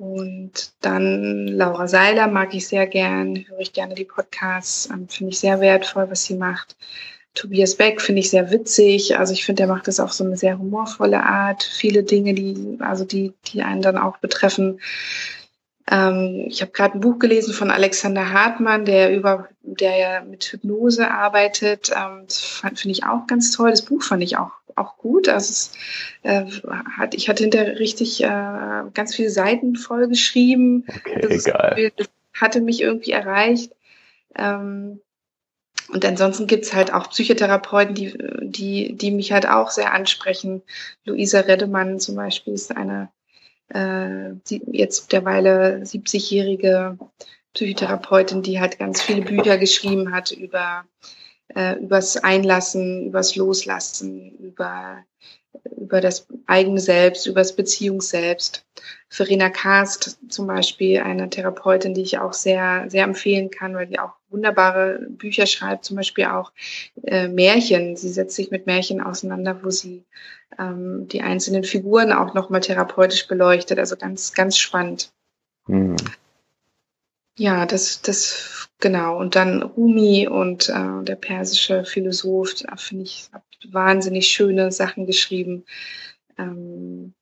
[0.00, 5.32] Und dann Laura Seiler mag ich sehr gern, höre ich gerne die Podcasts, ähm, finde
[5.32, 6.74] ich sehr wertvoll, was sie macht.
[7.34, 9.18] Tobias Beck finde ich sehr witzig.
[9.18, 11.62] Also ich finde, der macht das auf so eine sehr humorvolle Art.
[11.64, 14.80] Viele Dinge, die, also die, die einen dann auch betreffen.
[15.90, 20.44] Ähm, ich habe gerade ein Buch gelesen von Alexander Hartmann, der über, der ja mit
[20.44, 21.90] Hypnose arbeitet.
[21.90, 23.70] Ähm, das finde ich auch ganz toll.
[23.70, 25.28] Das Buch fand ich auch auch gut.
[25.28, 25.72] Also es,
[26.22, 26.44] äh,
[26.96, 30.86] hat, ich hatte hinterher richtig äh, ganz viele Seiten voll geschrieben.
[30.88, 31.44] Okay, das,
[31.96, 33.72] das hatte mich irgendwie erreicht.
[34.36, 35.00] Ähm,
[35.92, 40.62] und ansonsten gibt's halt auch Psychotherapeuten, die, die, die mich halt auch sehr ansprechen.
[41.04, 43.08] Luisa Redemann zum Beispiel ist eine
[43.74, 44.32] äh,
[44.70, 46.98] jetzt derweile 70-jährige
[47.54, 50.84] Psychotherapeutin, die halt ganz viele Bücher geschrieben hat über
[51.54, 55.04] äh, übers Einlassen, übers Loslassen, über
[55.76, 58.64] über das eigene Selbst, über das Beziehungsselbst.
[59.08, 63.98] Verena Karst zum Beispiel, eine Therapeutin, die ich auch sehr, sehr empfehlen kann, weil die
[63.98, 66.52] auch wunderbare Bücher schreibt, zum Beispiel auch
[67.02, 67.96] äh, Märchen.
[67.96, 70.04] Sie setzt sich mit Märchen auseinander, wo sie
[70.58, 73.78] ähm, die einzelnen Figuren auch nochmal therapeutisch beleuchtet.
[73.78, 75.12] Also ganz, ganz spannend.
[75.66, 75.96] Mhm.
[77.38, 79.18] Ja, das, das, genau.
[79.18, 85.64] Und dann Rumi und äh, der persische Philosoph, finde ich, hat wahnsinnig schöne Sachen geschrieben.
[86.38, 87.14] Ähm,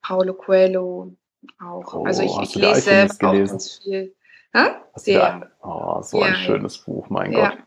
[0.00, 1.12] Paulo Coelho
[1.60, 1.94] auch.
[1.94, 4.14] Oh, also ich, ich lese auch ganz viel.
[4.54, 4.82] Ha?
[4.94, 5.50] Sehr.
[5.62, 7.50] Oh, so ein schönes Buch, mein ja.
[7.50, 7.58] Gott.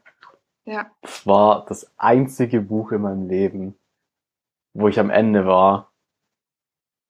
[0.65, 0.91] Ja.
[1.01, 3.75] Das war das einzige Buch in meinem Leben,
[4.73, 5.91] wo ich am Ende war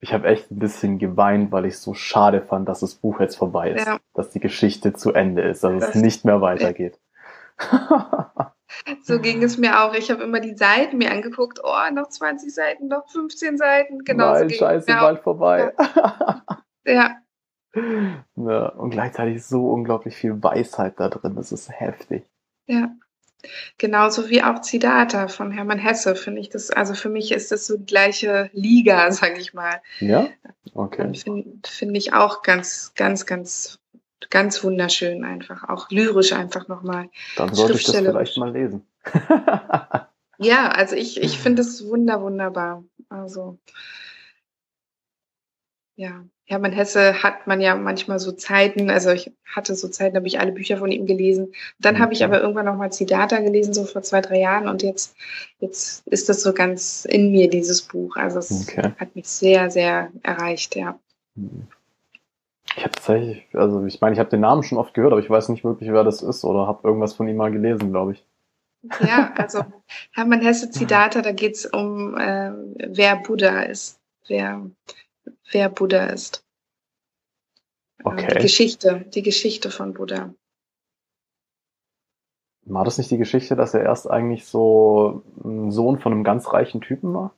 [0.02, 3.38] ich habe echt ein bisschen geweint, weil ich so schade fand, dass das Buch jetzt
[3.38, 4.00] vorbei ist, ja.
[4.16, 7.00] dass die Geschichte zu Ende ist, dass das es nicht mehr weitergeht.
[9.04, 9.94] so ging es mir auch.
[9.94, 11.60] Ich habe immer die Seiten mir angeguckt.
[11.64, 14.04] Oh, noch 20 Seiten, noch 15 Seiten.
[14.04, 14.34] Genau.
[14.34, 15.74] Nein, scheiße, bald vorbei.
[16.84, 17.18] Ja.
[17.76, 18.26] Ja.
[18.36, 21.36] Ja, und gleichzeitig so unglaublich viel Weisheit da drin.
[21.36, 22.24] Das ist heftig.
[22.68, 22.92] Ja.
[23.78, 27.66] Genauso wie auch Zidata von Hermann Hesse, finde ich das, also für mich ist das
[27.66, 29.82] so die gleiche Liga, sage ich mal.
[30.00, 30.28] Ja,
[30.74, 31.14] okay.
[31.14, 33.80] Finde find ich auch ganz, ganz, ganz,
[34.30, 37.10] ganz wunderschön einfach, auch lyrisch einfach nochmal.
[37.36, 38.86] Dann sollte ich das vielleicht mal lesen.
[40.38, 42.84] ja, also ich, ich finde es wunder, wunderbar.
[43.10, 43.58] Also,
[46.02, 46.26] ja.
[46.46, 50.28] Hermann Hesse hat man ja manchmal so Zeiten, also ich hatte so Zeiten, da habe
[50.28, 51.54] ich alle Bücher von ihm gelesen.
[51.80, 55.16] Dann habe ich aber irgendwann nochmal Zidata gelesen, so vor zwei, drei Jahren und jetzt,
[55.60, 58.18] jetzt ist das so ganz in mir, dieses Buch.
[58.18, 58.92] Also es okay.
[58.98, 61.00] hat mich sehr, sehr erreicht, ja.
[62.76, 65.30] Ich habe tatsächlich, also ich meine, ich habe den Namen schon oft gehört, aber ich
[65.30, 68.26] weiß nicht wirklich, wer das ist oder habe irgendwas von ihm mal gelesen, glaube ich.
[69.08, 69.64] Ja, also
[70.12, 72.52] Hermann Hesse Zidata, da geht es um, äh,
[72.90, 74.66] wer Buddha ist, wer
[75.52, 76.44] wer Buddha ist.
[78.00, 78.36] Ähm, okay.
[78.36, 80.34] Die Geschichte, die Geschichte von Buddha.
[82.64, 86.52] War das nicht die Geschichte, dass er erst eigentlich so ein Sohn von einem ganz
[86.54, 87.34] reichen Typen war?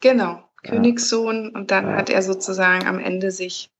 [0.00, 1.96] Genau, Königssohn und dann ja.
[1.96, 3.70] hat er sozusagen am Ende sich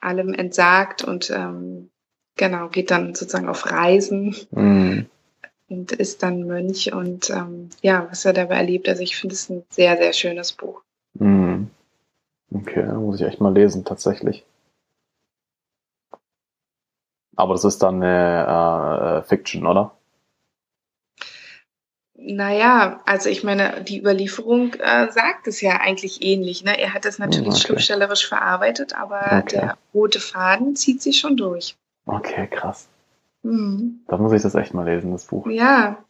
[0.00, 1.90] allem entsagt und ähm,
[2.36, 5.06] genau, geht dann sozusagen auf Reisen mhm.
[5.68, 8.88] und ist dann Mönch und ähm, ja, was er dabei erlebt.
[8.88, 10.82] Also ich finde es ein sehr, sehr schönes Buch.
[11.14, 11.70] Mhm.
[12.50, 14.44] Okay, muss ich echt mal lesen, tatsächlich.
[17.36, 19.96] Aber das ist dann eine äh, Fiction, oder?
[22.20, 26.64] Naja, also ich meine, die Überlieferung äh, sagt es ja eigentlich ähnlich.
[26.64, 26.76] Ne?
[26.76, 27.60] Er hat es natürlich okay.
[27.60, 29.42] schriftstellerisch verarbeitet, aber okay.
[29.52, 31.76] der rote Faden zieht sich schon durch.
[32.06, 32.88] Okay, krass.
[33.42, 34.00] Mhm.
[34.08, 35.46] Da muss ich das echt mal lesen, das Buch.
[35.46, 36.04] Ja.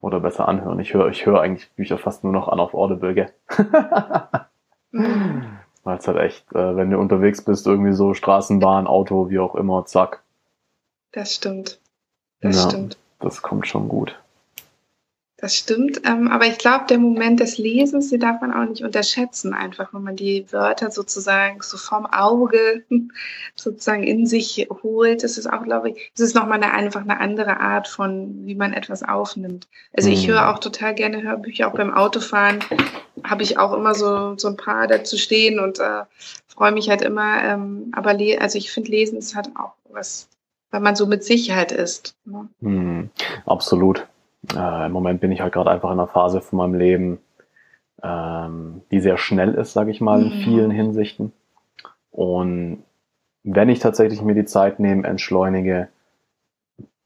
[0.00, 0.78] Oder besser anhören.
[0.78, 3.32] Ich höre ich höre eigentlich Bücher fast nur noch an auf Audible, gell?
[4.92, 9.54] Weil es halt echt, äh, wenn du unterwegs bist, irgendwie so Straßenbahn, Auto, wie auch
[9.54, 10.22] immer, zack.
[11.12, 11.80] Das stimmt.
[12.40, 12.96] Das ja, stimmt.
[13.18, 14.21] Das kommt schon gut.
[15.42, 18.84] Das stimmt, ähm, aber ich glaube, der Moment des Lesens, den darf man auch nicht
[18.84, 22.84] unterschätzen, einfach wenn man die Wörter sozusagen so vom Auge
[23.56, 25.24] sozusagen in sich holt.
[25.24, 28.54] Das ist auch, glaube ich, das ist nochmal eine, einfach eine andere Art von, wie
[28.54, 29.66] man etwas aufnimmt.
[29.92, 30.48] Also ich höre mhm.
[30.48, 32.60] auch total gerne Hörbücher, auch beim Autofahren
[33.24, 36.04] habe ich auch immer so, so ein paar dazu stehen und äh,
[36.46, 37.42] freue mich halt immer.
[37.42, 40.28] Ähm, aber also ich finde, Lesen ist halt auch was,
[40.70, 42.14] weil man so mit Sicherheit ist.
[42.26, 42.48] Ne?
[42.60, 43.10] Mhm,
[43.44, 44.06] absolut.
[44.54, 47.18] Äh, Im Moment bin ich halt gerade einfach in einer Phase von meinem Leben,
[48.02, 50.42] ähm, die sehr schnell ist, sage ich mal, in mhm.
[50.42, 51.32] vielen Hinsichten.
[52.10, 52.84] Und
[53.44, 55.88] wenn ich tatsächlich mir die Zeit nehme, entschleunige,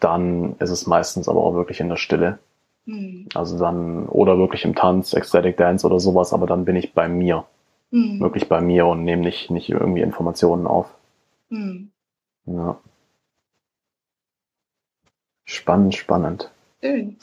[0.01, 2.39] dann ist es meistens aber auch wirklich in der Stille.
[2.87, 3.29] Mhm.
[3.35, 7.09] Also dann, oder wirklich im Tanz, Ecstatic Dance oder sowas, aber dann bin ich bei
[7.09, 7.45] mir.
[7.91, 8.21] Mhm.
[8.21, 10.93] Wirklich bei mir und nehme nicht, nicht irgendwie Informationen auf.
[11.51, 11.91] Mhm.
[12.47, 12.79] Ja.
[15.45, 16.51] Spannend, spannend.
[16.83, 17.17] Schön.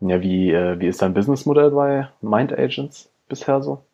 [0.00, 3.84] ja, wie, äh, wie ist dein Businessmodell bei Mind Agents bisher so?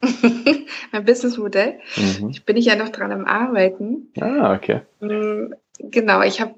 [0.92, 1.80] mein Businessmodell?
[1.96, 2.30] Mhm.
[2.30, 4.12] Ich bin ich ja noch dran am Arbeiten.
[4.20, 4.82] Ah, okay.
[5.00, 6.54] Mm, genau, ich habe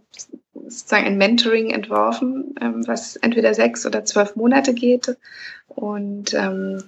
[0.54, 5.16] sozusagen ein Mentoring entworfen, ähm, was entweder sechs oder zwölf Monate geht.
[5.68, 6.82] Und ähm,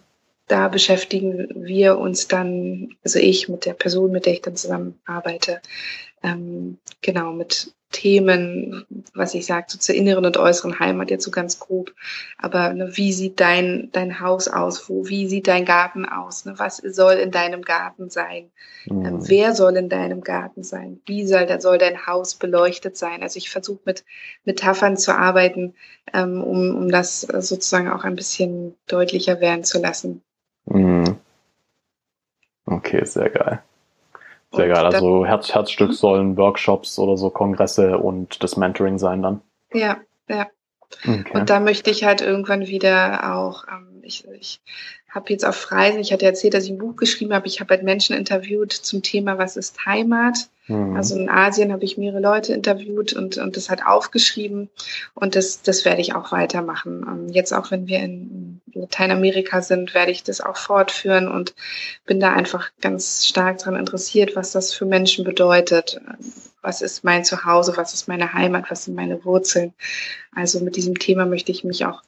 [0.49, 5.61] da beschäftigen wir uns dann, also ich mit der Person, mit der ich dann zusammenarbeite,
[6.22, 11.30] ähm, genau mit Themen, was ich sage, so zur inneren und äußeren Heimat, jetzt so
[11.30, 11.93] ganz grob.
[12.38, 14.88] Aber ne, wie sieht dein, dein Haus aus?
[14.88, 16.45] Wo, wie sieht dein Garten aus?
[16.45, 16.55] Ne?
[16.57, 18.51] Was soll in deinem Garten sein?
[18.86, 19.05] Mhm.
[19.05, 21.01] Ähm, wer soll in deinem Garten sein?
[21.07, 23.22] Wie soll, da soll dein Haus beleuchtet sein?
[23.22, 24.05] Also ich versuche mit
[24.45, 25.74] Metaphern zu arbeiten,
[26.12, 30.22] ähm, um, um das sozusagen auch ein bisschen deutlicher werden zu lassen.
[30.66, 31.16] Mhm.
[32.66, 33.62] Okay, sehr geil.
[34.53, 34.84] Sehr geil.
[34.84, 39.40] Also Herz, Herzstück sollen Workshops oder so Kongresse und das Mentoring sein dann.
[39.72, 39.98] Ja,
[40.28, 40.46] ja.
[41.05, 41.38] Okay.
[41.38, 44.61] Und da möchte ich halt irgendwann wieder auch, ähm, ich, ich
[45.09, 47.74] habe jetzt auf Reisen, ich hatte erzählt, dass ich ein Buch geschrieben habe, ich habe
[47.74, 50.48] halt Menschen interviewt zum Thema, was ist Heimat?
[50.66, 50.96] Mhm.
[50.96, 54.68] Also in Asien habe ich mehrere Leute interviewt und, und das halt aufgeschrieben
[55.14, 57.07] und das, das werde ich auch weitermachen.
[57.09, 61.55] Ähm, jetzt auch wenn wir in Lateinamerika sind, werde ich das auch fortführen und
[62.07, 66.01] bin da einfach ganz stark daran interessiert, was das für Menschen bedeutet.
[66.62, 67.77] Was ist mein Zuhause?
[67.77, 68.71] Was ist meine Heimat?
[68.71, 69.73] Was sind meine Wurzeln?
[70.35, 72.03] Also mit diesem Thema möchte ich mich auch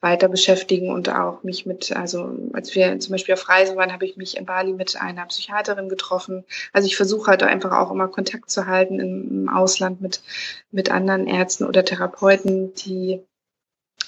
[0.00, 4.06] weiter beschäftigen und auch mich mit, also als wir zum Beispiel auf Reisen waren, habe
[4.06, 6.44] ich mich in Bali mit einer Psychiaterin getroffen.
[6.72, 10.22] Also ich versuche halt einfach auch immer Kontakt zu halten im, Ausland mit,
[10.70, 13.20] mit anderen Ärzten oder Therapeuten, die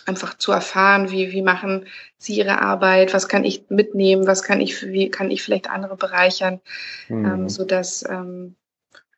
[0.07, 1.87] einfach zu erfahren, wie, wie machen
[2.19, 5.97] sie ihre Arbeit, was kann ich mitnehmen, was kann ich, wie kann ich vielleicht andere
[5.97, 6.61] bereichern,
[7.09, 7.25] mhm.
[7.25, 8.57] ähm, so dass ähm,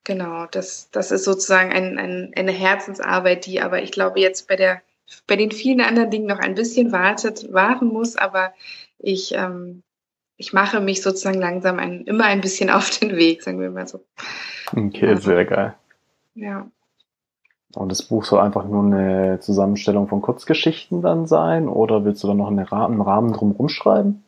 [0.05, 4.57] genau, das, das ist sozusagen ein, ein, eine Herzensarbeit, die aber ich glaube jetzt bei
[4.57, 4.83] der
[5.27, 8.55] bei den vielen anderen Dingen noch ein bisschen wartet, warten muss, aber
[8.99, 9.83] ich, ähm,
[10.37, 13.87] ich mache mich sozusagen langsam ein, immer ein bisschen auf den Weg, sagen wir mal
[13.87, 14.05] so.
[14.73, 15.75] Okay, also, sehr geil.
[16.35, 16.69] Ja.
[17.77, 22.29] Und das Buch soll einfach nur eine Zusammenstellung von Kurzgeschichten dann sein oder willst du
[22.29, 24.25] dann noch einen Rahmen drumherum schreiben?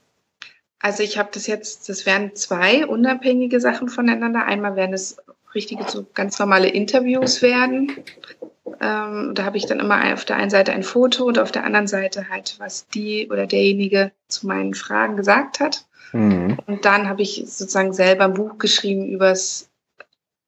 [0.80, 4.44] Also ich habe das jetzt, das wären zwei unabhängige Sachen voneinander.
[4.44, 5.16] Einmal werden es
[5.54, 7.92] richtige, so ganz normale Interviews werden.
[8.80, 11.64] Ähm, da habe ich dann immer auf der einen Seite ein Foto und auf der
[11.64, 15.86] anderen Seite halt, was die oder derjenige zu meinen Fragen gesagt hat.
[16.12, 16.58] Mhm.
[16.66, 19.65] Und dann habe ich sozusagen selber ein Buch geschrieben übers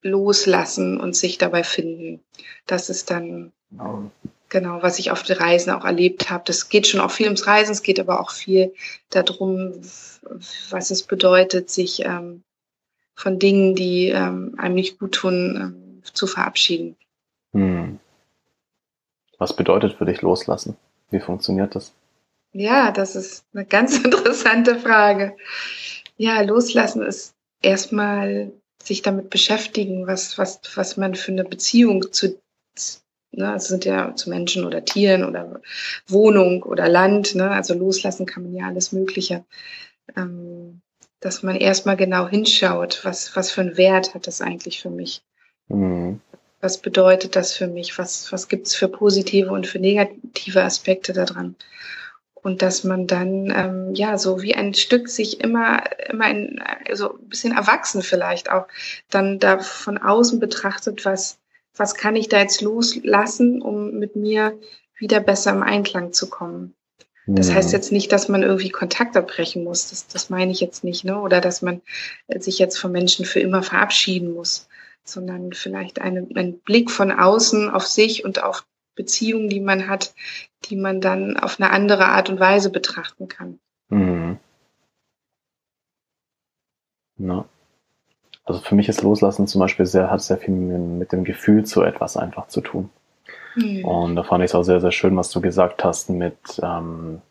[0.01, 2.21] Loslassen und sich dabei finden.
[2.65, 4.03] Das ist dann oh.
[4.49, 6.43] genau, was ich auf den Reisen auch erlebt habe.
[6.45, 8.73] Das geht schon auch viel ums Reisen, es geht aber auch viel
[9.09, 9.81] darum,
[10.69, 12.43] was es bedeutet, sich ähm,
[13.15, 16.95] von Dingen, die ähm, einem nicht gut tun, ähm, zu verabschieden.
[17.53, 17.99] Hm.
[19.37, 20.77] Was bedeutet für dich loslassen?
[21.11, 21.93] Wie funktioniert das?
[22.51, 25.35] Ja, das ist eine ganz interessante Frage.
[26.17, 28.51] Ja, loslassen ist erstmal
[28.89, 32.39] sich damit beschäftigen, was, was, was man für eine Beziehung zu,
[33.31, 35.61] ne, also sind ja zu Menschen oder Tieren oder
[36.07, 39.45] Wohnung oder Land, ne, also loslassen kann man ja alles Mögliche.
[40.17, 40.81] Ähm,
[41.19, 45.21] dass man erstmal genau hinschaut, was, was für einen Wert hat das eigentlich für mich?
[45.67, 46.19] Mhm.
[46.61, 47.97] Was bedeutet das für mich?
[47.99, 51.55] Was, was gibt's für positive und für negative Aspekte daran?
[52.41, 56.61] Und dass man dann ähm, ja so wie ein Stück sich immer immer ein,
[56.93, 58.67] so ein bisschen erwachsen vielleicht auch
[59.09, 61.39] dann da von außen betrachtet, was
[61.75, 64.59] was kann ich da jetzt loslassen, um mit mir
[64.97, 66.75] wieder besser im Einklang zu kommen.
[67.31, 69.91] Das heißt jetzt nicht, dass man irgendwie Kontakt abbrechen muss.
[69.91, 71.19] Das, das meine ich jetzt nicht, ne?
[71.21, 71.81] Oder dass man
[72.27, 74.67] sich jetzt von Menschen für immer verabschieden muss,
[75.03, 78.65] sondern vielleicht einen, einen Blick von außen auf sich und auf
[78.99, 80.13] Beziehungen, die man hat,
[80.65, 83.57] die man dann auf eine andere Art und Weise betrachten kann.
[83.87, 84.37] Mhm.
[87.17, 87.45] Ja.
[88.43, 91.81] Also für mich ist Loslassen zum Beispiel sehr, hat sehr viel mit, dem Gefühl zu
[91.81, 92.89] etwas einfach zu tun.
[93.55, 93.85] Mhm.
[93.85, 97.21] Und da fand ich es auch sehr, sehr schön, was du gesagt hast mit, ähm,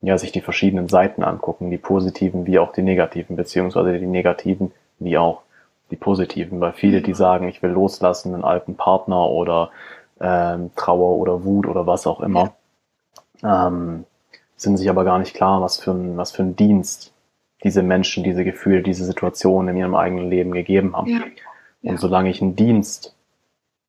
[0.00, 4.72] ja, sich die verschiedenen Seiten angucken, die positiven wie auch die negativen, beziehungsweise die negativen
[4.98, 5.42] wie auch
[5.90, 7.16] die positiven, weil viele, die mhm.
[7.16, 9.70] sagen, ich will loslassen, einen alten Partner oder
[10.20, 12.54] ähm, Trauer oder Wut oder was auch immer,
[13.42, 14.04] ähm,
[14.56, 17.12] sind sich aber gar nicht klar, was für ein, was für ein Dienst
[17.64, 21.08] diese Menschen, diese Gefühle, diese Situationen in ihrem eigenen Leben gegeben haben.
[21.08, 21.22] Ja.
[21.82, 21.92] Ja.
[21.92, 23.14] Und solange ich einen Dienst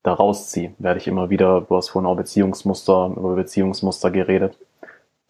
[0.03, 4.57] daraus ziehe, werde ich immer wieder, du hast vorhin auch Beziehungsmuster, über Beziehungsmuster geredet,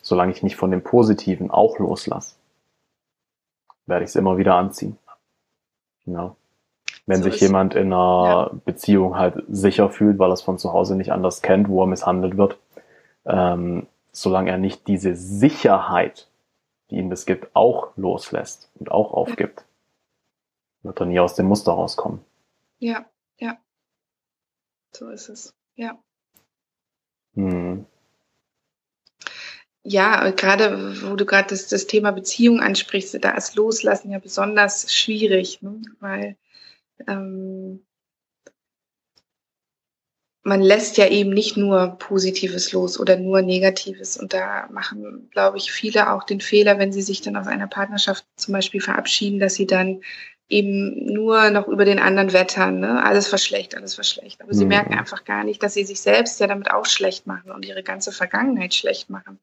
[0.01, 2.35] solange ich nicht von dem Positiven auch loslasse,
[3.85, 4.97] werde ich es immer wieder anziehen.
[6.05, 6.35] Genau
[7.05, 8.51] wenn so sich jemand in einer ja.
[8.65, 11.87] Beziehung halt sicher fühlt, weil er es von zu Hause nicht anders kennt, wo er
[11.87, 12.57] misshandelt wird,
[13.25, 16.27] ähm, solange er nicht diese Sicherheit,
[16.89, 20.89] die ihm das gibt, auch loslässt und auch aufgibt, ja.
[20.89, 22.21] wird er nie aus dem Muster rauskommen.
[22.79, 23.05] Ja,
[23.37, 23.57] ja.
[24.93, 25.53] So ist es.
[25.75, 25.97] Ja.
[27.35, 27.85] Hm.
[29.83, 34.93] Ja, gerade wo du gerade das, das Thema Beziehung ansprichst, da ist Loslassen ja besonders
[34.93, 35.81] schwierig, ne?
[35.99, 36.35] weil
[37.07, 37.85] ähm,
[40.43, 44.17] man lässt ja eben nicht nur Positives los oder nur Negatives.
[44.17, 47.67] Und da machen, glaube ich, viele auch den Fehler, wenn sie sich dann aus einer
[47.67, 50.01] Partnerschaft zum Beispiel verabschieden, dass sie dann
[50.49, 52.79] eben nur noch über den anderen wettern.
[52.79, 53.03] Ne?
[53.03, 54.41] Alles war schlecht, alles war schlecht.
[54.41, 54.57] Aber mhm.
[54.57, 57.65] sie merken einfach gar nicht, dass sie sich selbst ja damit auch schlecht machen und
[57.65, 59.39] ihre ganze Vergangenheit schlecht machen.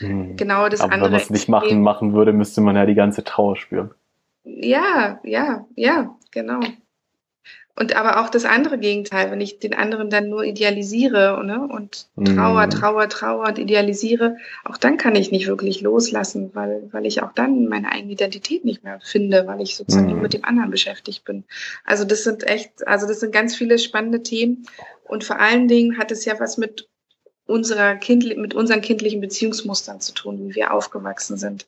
[0.00, 0.36] Mhm.
[0.36, 1.10] Genau das Aber andere.
[1.10, 3.90] Wenn man es nicht machen, machen würde, müsste man ja die ganze Trauer spüren.
[4.44, 6.60] Ja, ja, ja, genau.
[7.74, 12.06] Und aber auch das andere Gegenteil, wenn ich den anderen dann nur idealisiere ne, und
[12.22, 12.70] Trauer, mm.
[12.70, 17.32] Trauer, Trauer und idealisiere, auch dann kann ich nicht wirklich loslassen, weil, weil ich auch
[17.32, 20.10] dann meine eigene Identität nicht mehr finde, weil ich sozusagen mm.
[20.10, 21.44] nur mit dem anderen beschäftigt bin.
[21.84, 24.66] Also das sind echt, also das sind ganz viele spannende Themen.
[25.04, 26.90] Und vor allen Dingen hat es ja was mit
[27.46, 31.66] unserer kind, mit unseren kindlichen Beziehungsmustern zu tun, wie wir aufgewachsen sind,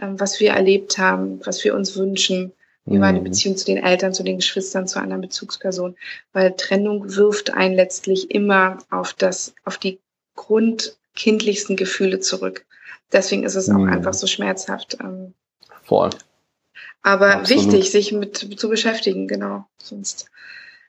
[0.00, 2.52] ähm, was wir erlebt haben, was wir uns wünschen
[2.84, 3.24] wie war die mhm.
[3.24, 5.96] Beziehung zu den Eltern, zu den Geschwistern, zu anderen Bezugspersonen?
[6.32, 10.00] Weil Trennung wirft einen letztlich immer auf das, auf die
[10.34, 12.66] grundkindlichsten Gefühle zurück.
[13.12, 13.90] Deswegen ist es auch mhm.
[13.90, 14.96] einfach so schmerzhaft.
[15.00, 15.34] Ähm,
[15.84, 16.10] Voll.
[17.02, 17.64] Aber Absolut.
[17.64, 19.66] wichtig, sich mit zu beschäftigen, genau.
[19.78, 20.26] Sonst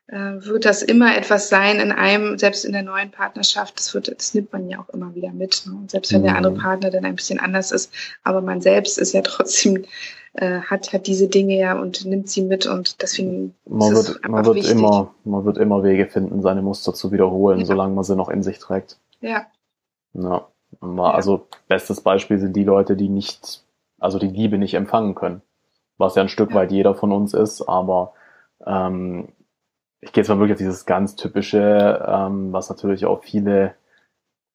[0.07, 4.33] wird das immer etwas sein in einem, selbst in der neuen Partnerschaft, das, wird, das
[4.33, 5.63] nimmt man ja auch immer wieder mit.
[5.65, 5.73] Ne?
[5.73, 6.57] Und selbst wenn der andere mhm.
[6.57, 7.91] Partner dann ein bisschen anders ist,
[8.23, 9.85] aber man selbst ist ja trotzdem,
[10.33, 14.45] äh, hat, hat diese Dinge ja und nimmt sie mit und deswegen man wird, man
[14.45, 17.65] wird immer, man wird immer Wege finden, seine Muster zu wiederholen, ja.
[17.65, 18.97] solange man sie noch in sich trägt.
[19.21, 19.45] Ja.
[20.13, 20.47] Ja.
[20.81, 23.63] Also bestes Beispiel sind die Leute, die nicht,
[23.99, 25.41] also die Liebe nicht empfangen können.
[25.97, 26.55] Was ja ein Stück ja.
[26.55, 28.13] weit jeder von uns ist, aber
[28.65, 29.29] ähm,
[30.03, 33.75] ich gehe jetzt mal wirklich auf dieses ganz typische, ähm, was natürlich auch viele,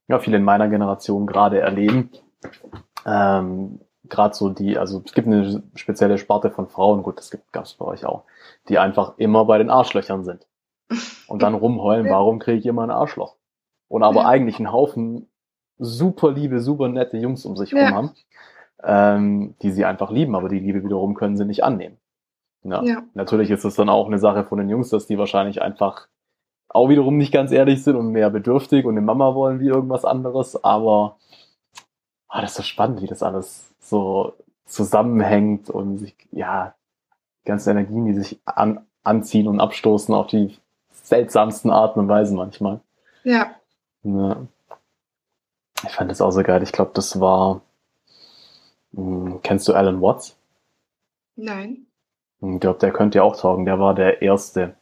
[0.07, 2.11] ja, viele in meiner Generation gerade erleben.
[3.07, 7.64] Ähm, gerade so die, also es gibt eine spezielle Sparte von Frauen, gut, das gab
[7.64, 8.24] es bei euch auch,
[8.68, 10.46] die einfach immer bei den Arschlöchern sind.
[11.26, 13.36] Und dann rumheulen, warum kriege ich immer ein Arschloch?
[13.88, 15.28] Und aber eigentlich einen Haufen
[15.78, 17.86] super liebe, super nette Jungs um sich ja.
[17.86, 18.11] rum haben,
[18.82, 21.99] ähm, die sie einfach lieben, aber die Liebe wiederum können sie nicht annehmen.
[22.65, 22.83] Ja.
[22.83, 23.03] ja.
[23.15, 26.09] Natürlich ist es dann auch eine Sache von den Jungs, dass die wahrscheinlich einfach
[26.69, 30.05] auch wiederum nicht ganz ehrlich sind und mehr bedürftig und eine Mama wollen wie irgendwas
[30.05, 31.17] anderes, aber
[32.29, 34.35] ah, das ist so spannend, wie das alles so
[34.67, 36.75] zusammenhängt und sich, ja,
[37.43, 40.59] die ganzen Energien, die sich an, anziehen und abstoßen auf die
[40.91, 42.81] seltsamsten Arten und Weisen manchmal.
[43.25, 43.55] Ja.
[44.03, 44.37] ja.
[45.85, 46.63] Ich fand das auch so geil.
[46.63, 47.63] Ich glaube, das war.
[48.93, 50.37] Mh, hm, kennst du Alan Watts?
[51.37, 51.88] Nein.
[52.41, 53.64] Ich glaube, der könnte ja auch taugen.
[53.64, 54.74] Der war der Erste,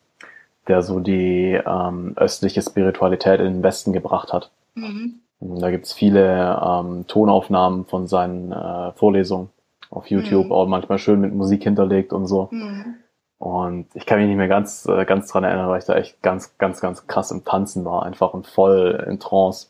[0.68, 4.50] der so die ähm, östliche Spiritualität in den Westen gebracht hat.
[4.74, 5.20] Mhm.
[5.40, 9.50] Da gibt's viele ähm, Tonaufnahmen von seinen äh, Vorlesungen
[9.90, 10.52] auf YouTube, mhm.
[10.52, 12.48] auch manchmal schön mit Musik hinterlegt und so.
[12.50, 12.96] Mhm.
[13.38, 16.22] Und ich kann mich nicht mehr ganz, äh, ganz dran erinnern, weil ich da echt
[16.22, 19.68] ganz, ganz, ganz krass im Tanzen war, einfach und voll in Trance.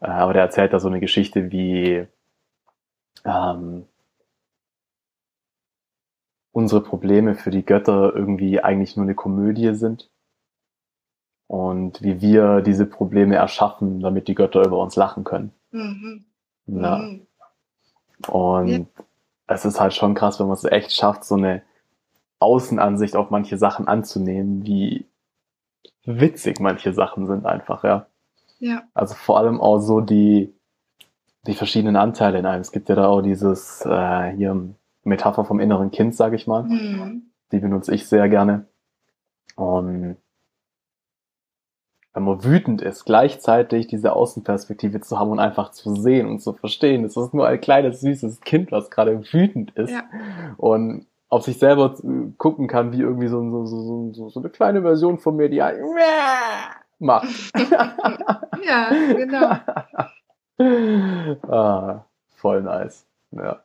[0.00, 2.06] Äh, aber der erzählt da so eine Geschichte, wie
[3.24, 3.86] ähm,
[6.54, 10.08] unsere Probleme für die Götter irgendwie eigentlich nur eine Komödie sind
[11.48, 15.52] und wie wir diese Probleme erschaffen, damit die Götter über uns lachen können.
[15.72, 16.24] Mhm.
[16.66, 16.98] Ja.
[16.98, 17.26] Mhm.
[18.28, 19.04] Und ja.
[19.48, 21.62] es ist halt schon krass, wenn man es echt schafft, so eine
[22.38, 25.06] Außenansicht auf manche Sachen anzunehmen, wie
[26.04, 28.06] witzig manche Sachen sind einfach, ja.
[28.60, 28.84] Ja.
[28.94, 30.54] Also vor allem auch so die,
[31.48, 32.60] die verschiedenen Anteile in einem.
[32.60, 34.74] Es gibt ja da auch dieses äh, hier
[35.04, 36.64] Metapher vom inneren Kind, sage ich mal.
[36.64, 37.30] Mhm.
[37.52, 38.66] Die benutze ich sehr gerne.
[39.56, 40.16] Und
[42.14, 46.52] wenn man wütend ist, gleichzeitig diese Außenperspektive zu haben und einfach zu sehen und zu
[46.52, 50.04] verstehen, es ist nur ein kleines, süßes Kind, was gerade wütend ist ja.
[50.56, 51.96] und auf sich selber
[52.38, 55.60] gucken kann, wie irgendwie so, so, so, so, so eine kleine Version von mir, die
[55.60, 55.80] halt
[57.00, 57.28] macht.
[58.64, 59.56] ja, genau.
[61.50, 62.04] ah,
[62.36, 63.04] voll nice.
[63.32, 63.64] Ja.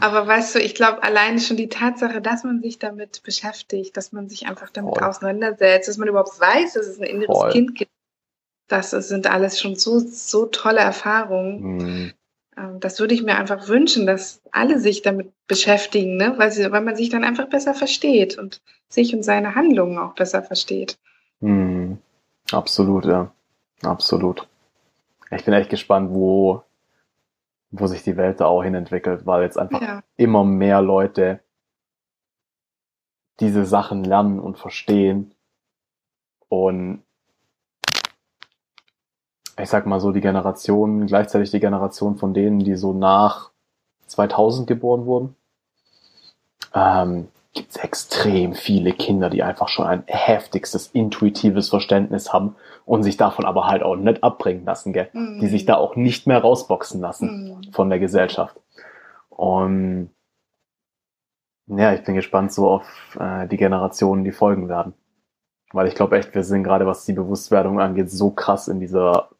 [0.00, 4.12] Aber weißt du, ich glaube, allein schon die Tatsache, dass man sich damit beschäftigt, dass
[4.12, 5.08] man sich einfach damit Voll.
[5.08, 7.52] auseinandersetzt, dass man überhaupt weiß, dass es ein inneres Voll.
[7.52, 7.90] Kind gibt,
[8.68, 11.60] das sind alles schon so, so tolle Erfahrungen.
[11.60, 12.12] Mhm.
[12.56, 16.34] Ähm, das würde ich mir einfach wünschen, dass alle sich damit beschäftigen, ne?
[16.36, 20.14] weil, sie, weil man sich dann einfach besser versteht und sich und seine Handlungen auch
[20.14, 20.98] besser versteht.
[21.40, 21.98] Mhm.
[22.50, 23.32] Absolut, ja.
[23.82, 24.46] Absolut.
[25.30, 26.62] Ich bin echt gespannt, wo
[27.76, 30.02] wo sich die Welt da auch hin entwickelt, weil jetzt einfach ja.
[30.16, 31.40] immer mehr Leute
[33.40, 35.34] diese Sachen lernen und verstehen
[36.48, 37.02] und
[39.60, 43.50] ich sag mal so die Generation, gleichzeitig die Generation von denen, die so nach
[44.06, 45.36] 2000 geboren wurden,
[46.74, 53.04] ähm, gibt es extrem viele Kinder, die einfach schon ein heftigstes intuitives Verständnis haben und
[53.04, 55.08] sich davon aber halt auch nicht abbringen lassen, gell?
[55.12, 55.40] Mhm.
[55.40, 57.72] die sich da auch nicht mehr rausboxen lassen mhm.
[57.72, 58.56] von der Gesellschaft.
[59.30, 60.10] Und
[61.66, 64.92] ja, ich bin gespannt so auf äh, die Generationen, die folgen werden.
[65.72, 69.30] Weil ich glaube echt, wir sind gerade, was die Bewusstwerdung angeht, so krass in dieser,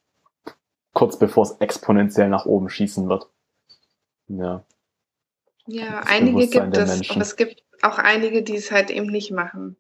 [0.93, 3.29] kurz bevor es exponentiell nach oben schießen wird.
[4.29, 4.65] Ja.
[5.67, 9.77] Ja, einige gibt es, aber es gibt auch einige, die es halt eben nicht machen.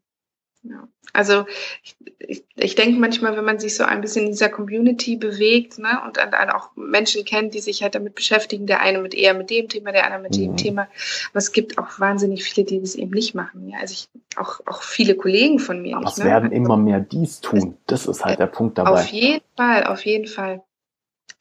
[0.65, 0.89] Ja.
[1.13, 1.45] Also
[1.83, 5.79] ich, ich, ich denke manchmal, wenn man sich so ein bisschen in dieser Community bewegt
[5.79, 9.15] ne, und dann, dann auch Menschen kennt, die sich halt damit beschäftigen, der eine mit
[9.15, 10.41] eher mit dem Thema, der andere mit mhm.
[10.41, 10.83] dem Thema.
[11.31, 13.69] Aber es gibt auch wahnsinnig viele, die das eben nicht machen.
[13.69, 13.79] Ja.
[13.79, 15.97] Also ich, auch, auch viele Kollegen von mir.
[15.97, 16.31] Aber nicht, es ne?
[16.31, 17.77] werden immer mehr dies tun.
[17.87, 18.91] Das ist halt der Punkt dabei.
[18.91, 20.65] Auf jeden Fall, auf jeden Fall.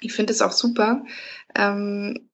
[0.01, 1.03] Ich finde es auch super.
[1.55, 2.29] Ähm,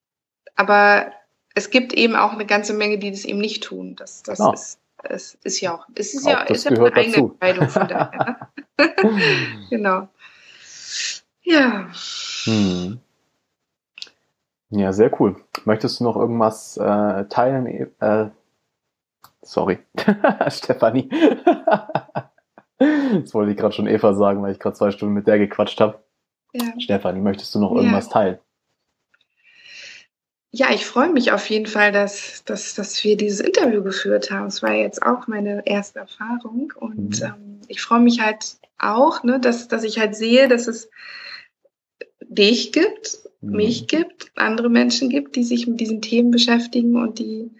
[0.55, 1.13] aber
[1.59, 3.95] es gibt eben auch eine ganze Menge, die das eben nicht tun.
[3.97, 4.53] Das, das ja.
[4.53, 7.37] ist, es ist ja auch, es ist auch ja, ist ja eine eigene dazu.
[7.39, 8.49] Entscheidung von daher.
[9.69, 10.07] genau.
[11.41, 11.89] Ja.
[12.45, 12.99] Hm.
[14.69, 15.35] Ja, sehr cool.
[15.65, 18.29] Möchtest du noch irgendwas äh, teilen, äh,
[19.41, 19.79] Sorry.
[20.49, 21.09] Stefanie.
[22.77, 25.81] das wollte ich gerade schon Eva sagen, weil ich gerade zwei Stunden mit der gequatscht
[25.81, 26.03] habe.
[26.53, 26.79] Ja.
[26.79, 28.11] Stefanie, möchtest du noch irgendwas ja.
[28.11, 28.39] teilen?
[30.51, 34.47] Ja, ich freue mich auf jeden Fall, dass, dass, dass wir dieses Interview geführt haben.
[34.47, 37.25] Es war jetzt auch meine erste Erfahrung und mhm.
[37.25, 40.89] ähm, ich freue mich halt auch, ne, dass, dass ich halt sehe, dass es
[42.21, 43.57] dich gibt, mhm.
[43.57, 47.51] mich gibt, andere Menschen gibt, die sich mit diesen Themen beschäftigen und die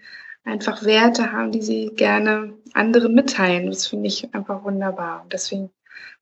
[0.44, 3.66] einfach Werte haben, die sie gerne anderen mitteilen.
[3.66, 5.22] Das finde ich einfach wunderbar.
[5.22, 5.70] Und deswegen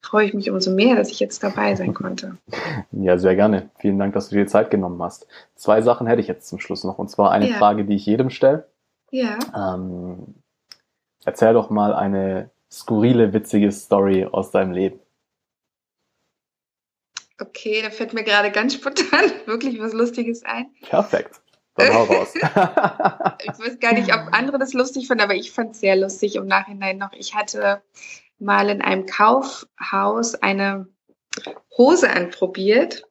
[0.01, 2.39] freue ich mich umso mehr, dass ich jetzt dabei sein konnte.
[2.93, 3.70] Ja, sehr gerne.
[3.79, 5.26] Vielen Dank, dass du dir Zeit genommen hast.
[5.55, 6.99] Zwei Sachen hätte ich jetzt zum Schluss noch.
[6.99, 7.57] Und zwar eine ja.
[7.57, 8.68] Frage, die ich jedem stelle.
[9.11, 9.39] Ja.
[9.55, 10.35] Ähm,
[11.24, 15.01] erzähl doch mal eine skurrile, witzige Story aus deinem Leben.
[17.41, 20.66] Okay, da fällt mir gerade ganz spontan wirklich was Lustiges ein.
[20.89, 21.41] Perfekt.
[21.76, 22.35] Dann hau raus.
[22.35, 22.43] ich
[23.59, 26.47] weiß gar nicht, ob andere das lustig fanden, aber ich fand es sehr lustig im
[26.47, 27.12] Nachhinein noch.
[27.12, 27.83] Ich hatte
[28.39, 30.89] mal in einem Kaufhaus eine
[31.76, 33.05] Hose anprobiert.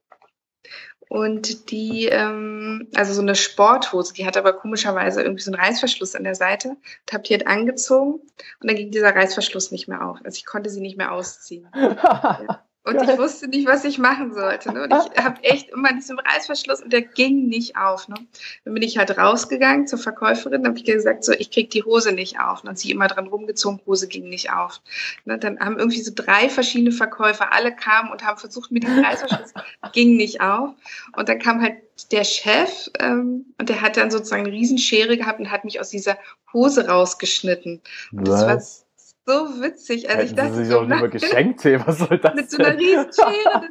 [1.10, 6.16] Und die, ähm, also so eine Sporthose, die hat aber komischerweise irgendwie so einen Reißverschluss
[6.16, 6.70] an der Seite.
[6.70, 10.20] Und hab die halt angezogen und dann ging dieser Reißverschluss nicht mehr auf.
[10.26, 11.70] Also ich konnte sie nicht mehr ausziehen.
[11.76, 12.67] ja.
[12.88, 14.72] Und ich wusste nicht, was ich machen sollte.
[14.72, 14.84] Ne?
[14.84, 18.08] Und ich habe echt immer diesen Reißverschluss und der ging nicht auf.
[18.08, 18.16] Ne?
[18.64, 22.14] Dann bin ich halt rausgegangen zur Verkäuferin, habe ich gesagt, so, ich krieg die Hose
[22.14, 22.62] nicht auf.
[22.62, 24.82] Und dann sie immer dran rumgezogen, Hose ging nicht auf.
[25.26, 25.38] Ne?
[25.38, 29.54] Dann haben irgendwie so drei verschiedene Verkäufer, alle kamen und haben versucht, mir diesen Reißverschluss,
[29.92, 30.70] ging nicht auf.
[31.16, 31.76] Und dann kam halt
[32.12, 35.90] der Chef ähm, und der hat dann sozusagen eine Riesenschere gehabt und hat mich aus
[35.90, 36.18] dieser
[36.54, 37.82] Hose rausgeschnitten.
[38.12, 38.87] Und das war
[39.28, 40.10] so witzig.
[40.10, 42.50] Also Hätten ich dachte, Sie sich so, auch lieber geschenkt, hey, was soll das Mit
[42.50, 43.68] so einer Riesenschere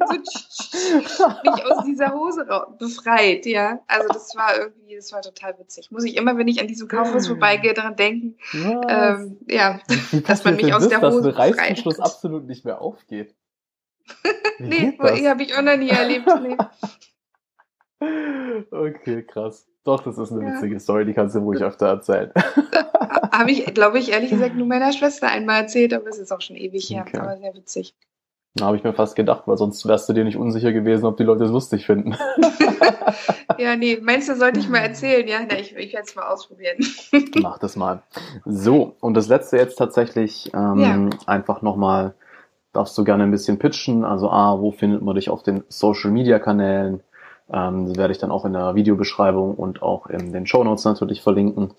[1.07, 2.45] so mich aus dieser Hose
[2.77, 3.79] befreit, ja.
[3.87, 5.89] Also das war irgendwie, das war total witzig.
[5.89, 9.79] Muss ich immer, wenn ich an diesem Kaufhaus vorbeigehe, daran denken, ähm, ja,
[10.27, 13.33] dass man mich aus der Hose dass ein Reißverschluss absolut nicht mehr aufgeht.
[14.59, 16.27] nee, habe ich auch noch nie erlebt.
[16.41, 16.55] Nee.
[17.99, 19.67] Okay, krass.
[19.83, 20.53] Doch, das ist eine ja.
[20.53, 22.31] witzige Story, die kannst du ruhig öfter erzählen.
[23.31, 26.41] Habe ich, glaube ich, ehrlich gesagt nur meiner Schwester einmal erzählt, aber es ist auch
[26.41, 27.05] schon ewig her.
[27.07, 27.17] Okay.
[27.17, 27.95] Aber sehr witzig.
[28.55, 31.17] Da habe ich mir fast gedacht, weil sonst wärst du dir nicht unsicher gewesen, ob
[31.17, 32.17] die Leute es lustig finden.
[33.59, 35.27] ja, nee, meinst du, sollte ich mal erzählen?
[35.27, 36.77] Ja, na, ich, ich werde es mal ausprobieren.
[37.41, 38.01] Mach das mal.
[38.45, 41.09] So, und das letzte jetzt tatsächlich ähm, ja.
[41.27, 42.15] einfach nochmal,
[42.73, 44.03] darfst du gerne ein bisschen pitchen.
[44.03, 47.01] Also A, wo findet man dich auf den Social Media Kanälen?
[47.51, 51.21] Ähm, werde ich dann auch in der Videobeschreibung und auch in den Show Notes natürlich
[51.21, 51.73] verlinken.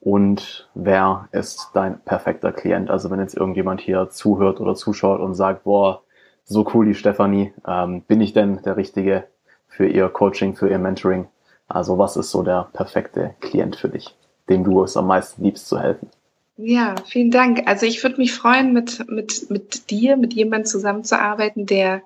[0.00, 2.90] Und wer ist dein perfekter Klient?
[2.90, 6.02] Also wenn jetzt irgendjemand hier zuhört oder zuschaut und sagt, boah,
[6.44, 9.24] so cool die Stefanie, ähm, bin ich denn der Richtige
[9.68, 11.28] für ihr Coaching, für ihr Mentoring?
[11.68, 14.14] Also was ist so der perfekte Klient für dich,
[14.48, 16.10] dem du es am meisten liebst zu helfen?
[16.56, 17.62] Ja, vielen Dank.
[17.66, 22.02] Also ich würde mich freuen, mit, mit, mit dir, mit jemandem zusammenzuarbeiten, der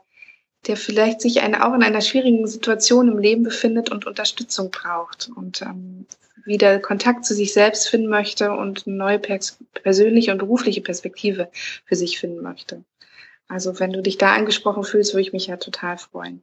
[0.67, 5.31] der vielleicht sich eine, auch in einer schwierigen Situation im Leben befindet und Unterstützung braucht
[5.35, 6.07] und ähm,
[6.45, 11.49] wieder Kontakt zu sich selbst finden möchte und eine neue pers persönliche und berufliche Perspektive
[11.85, 12.85] für sich finden möchte.
[13.49, 16.43] Also wenn du dich da angesprochen fühlst, würde ich mich ja total freuen.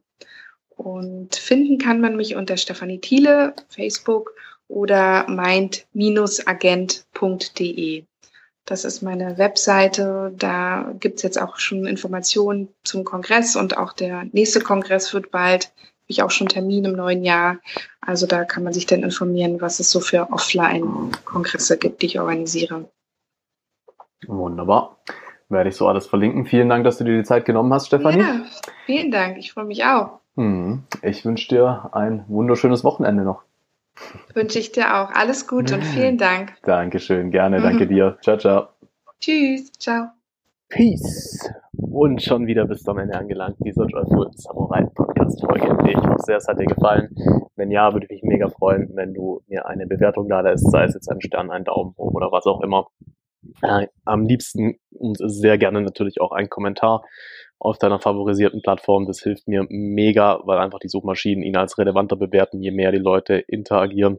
[0.68, 4.34] Und finden kann man mich unter Stefanie Thiele, Facebook
[4.68, 8.04] oder mind-agent.de.
[8.66, 10.32] Das ist meine Webseite.
[10.38, 15.66] Da gibt's jetzt auch schon Informationen zum Kongress und auch der nächste Kongress wird bald.
[15.66, 17.58] Habe ich auch schon Termin im neuen Jahr.
[18.00, 22.20] Also da kann man sich dann informieren, was es so für Offline-Kongresse gibt, die ich
[22.20, 22.88] organisiere.
[24.26, 24.98] Wunderbar.
[25.50, 26.46] Werde ich so alles verlinken.
[26.46, 28.20] Vielen Dank, dass du dir die Zeit genommen hast, Stefanie.
[28.20, 28.40] Ja,
[28.86, 29.36] vielen Dank.
[29.38, 30.20] Ich freue mich auch.
[30.36, 30.84] Hm.
[31.02, 33.42] Ich wünsche dir ein wunderschönes Wochenende noch.
[34.34, 35.10] Wünsche ich dir auch.
[35.10, 36.54] Alles Gute und vielen Dank.
[36.62, 38.18] Dankeschön, gerne, danke dir.
[38.22, 38.68] Ciao, ciao.
[39.20, 40.08] Tschüss, ciao.
[40.68, 41.38] Peace.
[41.72, 45.90] Und schon wieder bist du am Ende angelangt, dieser Joyful Samurai Podcast Folge.
[45.90, 47.14] Ich hoffe sehr, es hat dir gefallen.
[47.54, 50.84] Wenn ja, würde ich mich mega freuen, wenn du mir eine Bewertung da lässt, sei
[50.84, 52.88] es jetzt ein Stern, ein Daumen hoch oder was auch immer.
[53.62, 57.04] Äh, am liebsten und sehr gerne natürlich auch ein Kommentar
[57.64, 59.06] auf deiner favorisierten Plattform.
[59.06, 62.98] Das hilft mir mega, weil einfach die Suchmaschinen ihn als relevanter bewerten, je mehr die
[62.98, 64.18] Leute interagieren.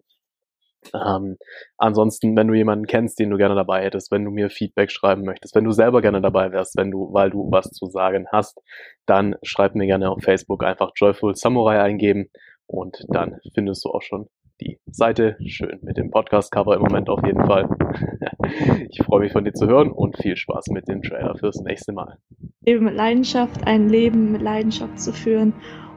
[0.94, 1.38] Ähm,
[1.78, 5.24] ansonsten, wenn du jemanden kennst, den du gerne dabei hättest, wenn du mir Feedback schreiben
[5.24, 8.60] möchtest, wenn du selber gerne dabei wärst, wenn du, weil du was zu sagen hast,
[9.06, 12.30] dann schreib mir gerne auf Facebook einfach Joyful Samurai eingeben
[12.68, 14.28] und dann findest du auch schon
[14.62, 15.38] die Seite.
[15.46, 17.68] Schön mit dem Podcast-Cover im Moment auf jeden Fall.
[18.90, 21.94] ich freue mich von dir zu hören und viel Spaß mit dem Trailer fürs nächste
[21.94, 22.18] Mal.
[22.66, 25.54] Leben mit Leidenschaft, ein Leben mit Leidenschaft zu führen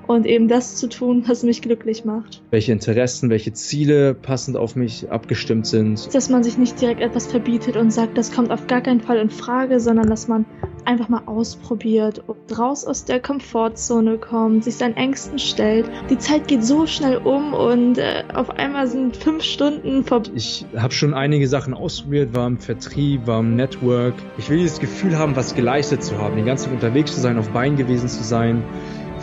[0.09, 2.43] und eben das zu tun, was mich glücklich macht.
[2.51, 6.13] Welche Interessen, welche Ziele passend auf mich abgestimmt sind.
[6.15, 9.19] Dass man sich nicht direkt etwas verbietet und sagt, das kommt auf gar keinen Fall
[9.19, 10.47] in Frage, sondern dass man
[10.87, 12.25] einfach mal ausprobiert
[12.59, 15.91] raus aus der Komfortzone kommt, sich seinen Ängsten stellt.
[16.09, 20.31] Die Zeit geht so schnell um und äh, auf einmal sind fünf Stunden vorbei.
[20.35, 24.15] Ich habe schon einige Sachen ausprobiert, war im Vertrieb, war im Network.
[24.39, 27.37] Ich will dieses Gefühl haben, was geleistet zu haben, den ganzen Tag unterwegs zu sein,
[27.37, 28.65] auf Beinen gewesen zu sein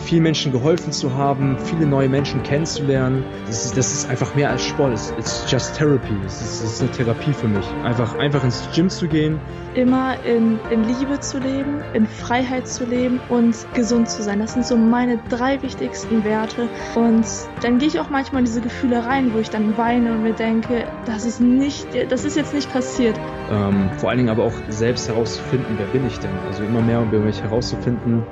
[0.06, 3.24] vielen Menschen geholfen zu haben, viele neue Menschen kennenzulernen.
[3.46, 4.92] Das ist, das ist einfach mehr als Sport.
[4.92, 6.14] It's, it's just therapy.
[6.24, 7.66] Es ist, ist, eine Therapie für mich.
[7.82, 9.40] Einfach, einfach ins Gym zu gehen.
[9.74, 14.38] Immer in, in Liebe zu leben, in Freiheit zu leben und gesund zu sein.
[14.38, 16.68] Das sind so meine drei wichtigsten Werte.
[16.94, 17.26] Und
[17.62, 20.34] dann gehe ich auch manchmal in diese Gefühle rein, wo ich dann weine und mir
[20.34, 23.18] denke, das ist nicht, das ist jetzt nicht passiert.
[23.50, 26.30] Ähm, vor allen Dingen aber auch selbst herauszufinden, wer bin ich denn?
[26.46, 28.22] Also immer mehr über mich herauszufinden,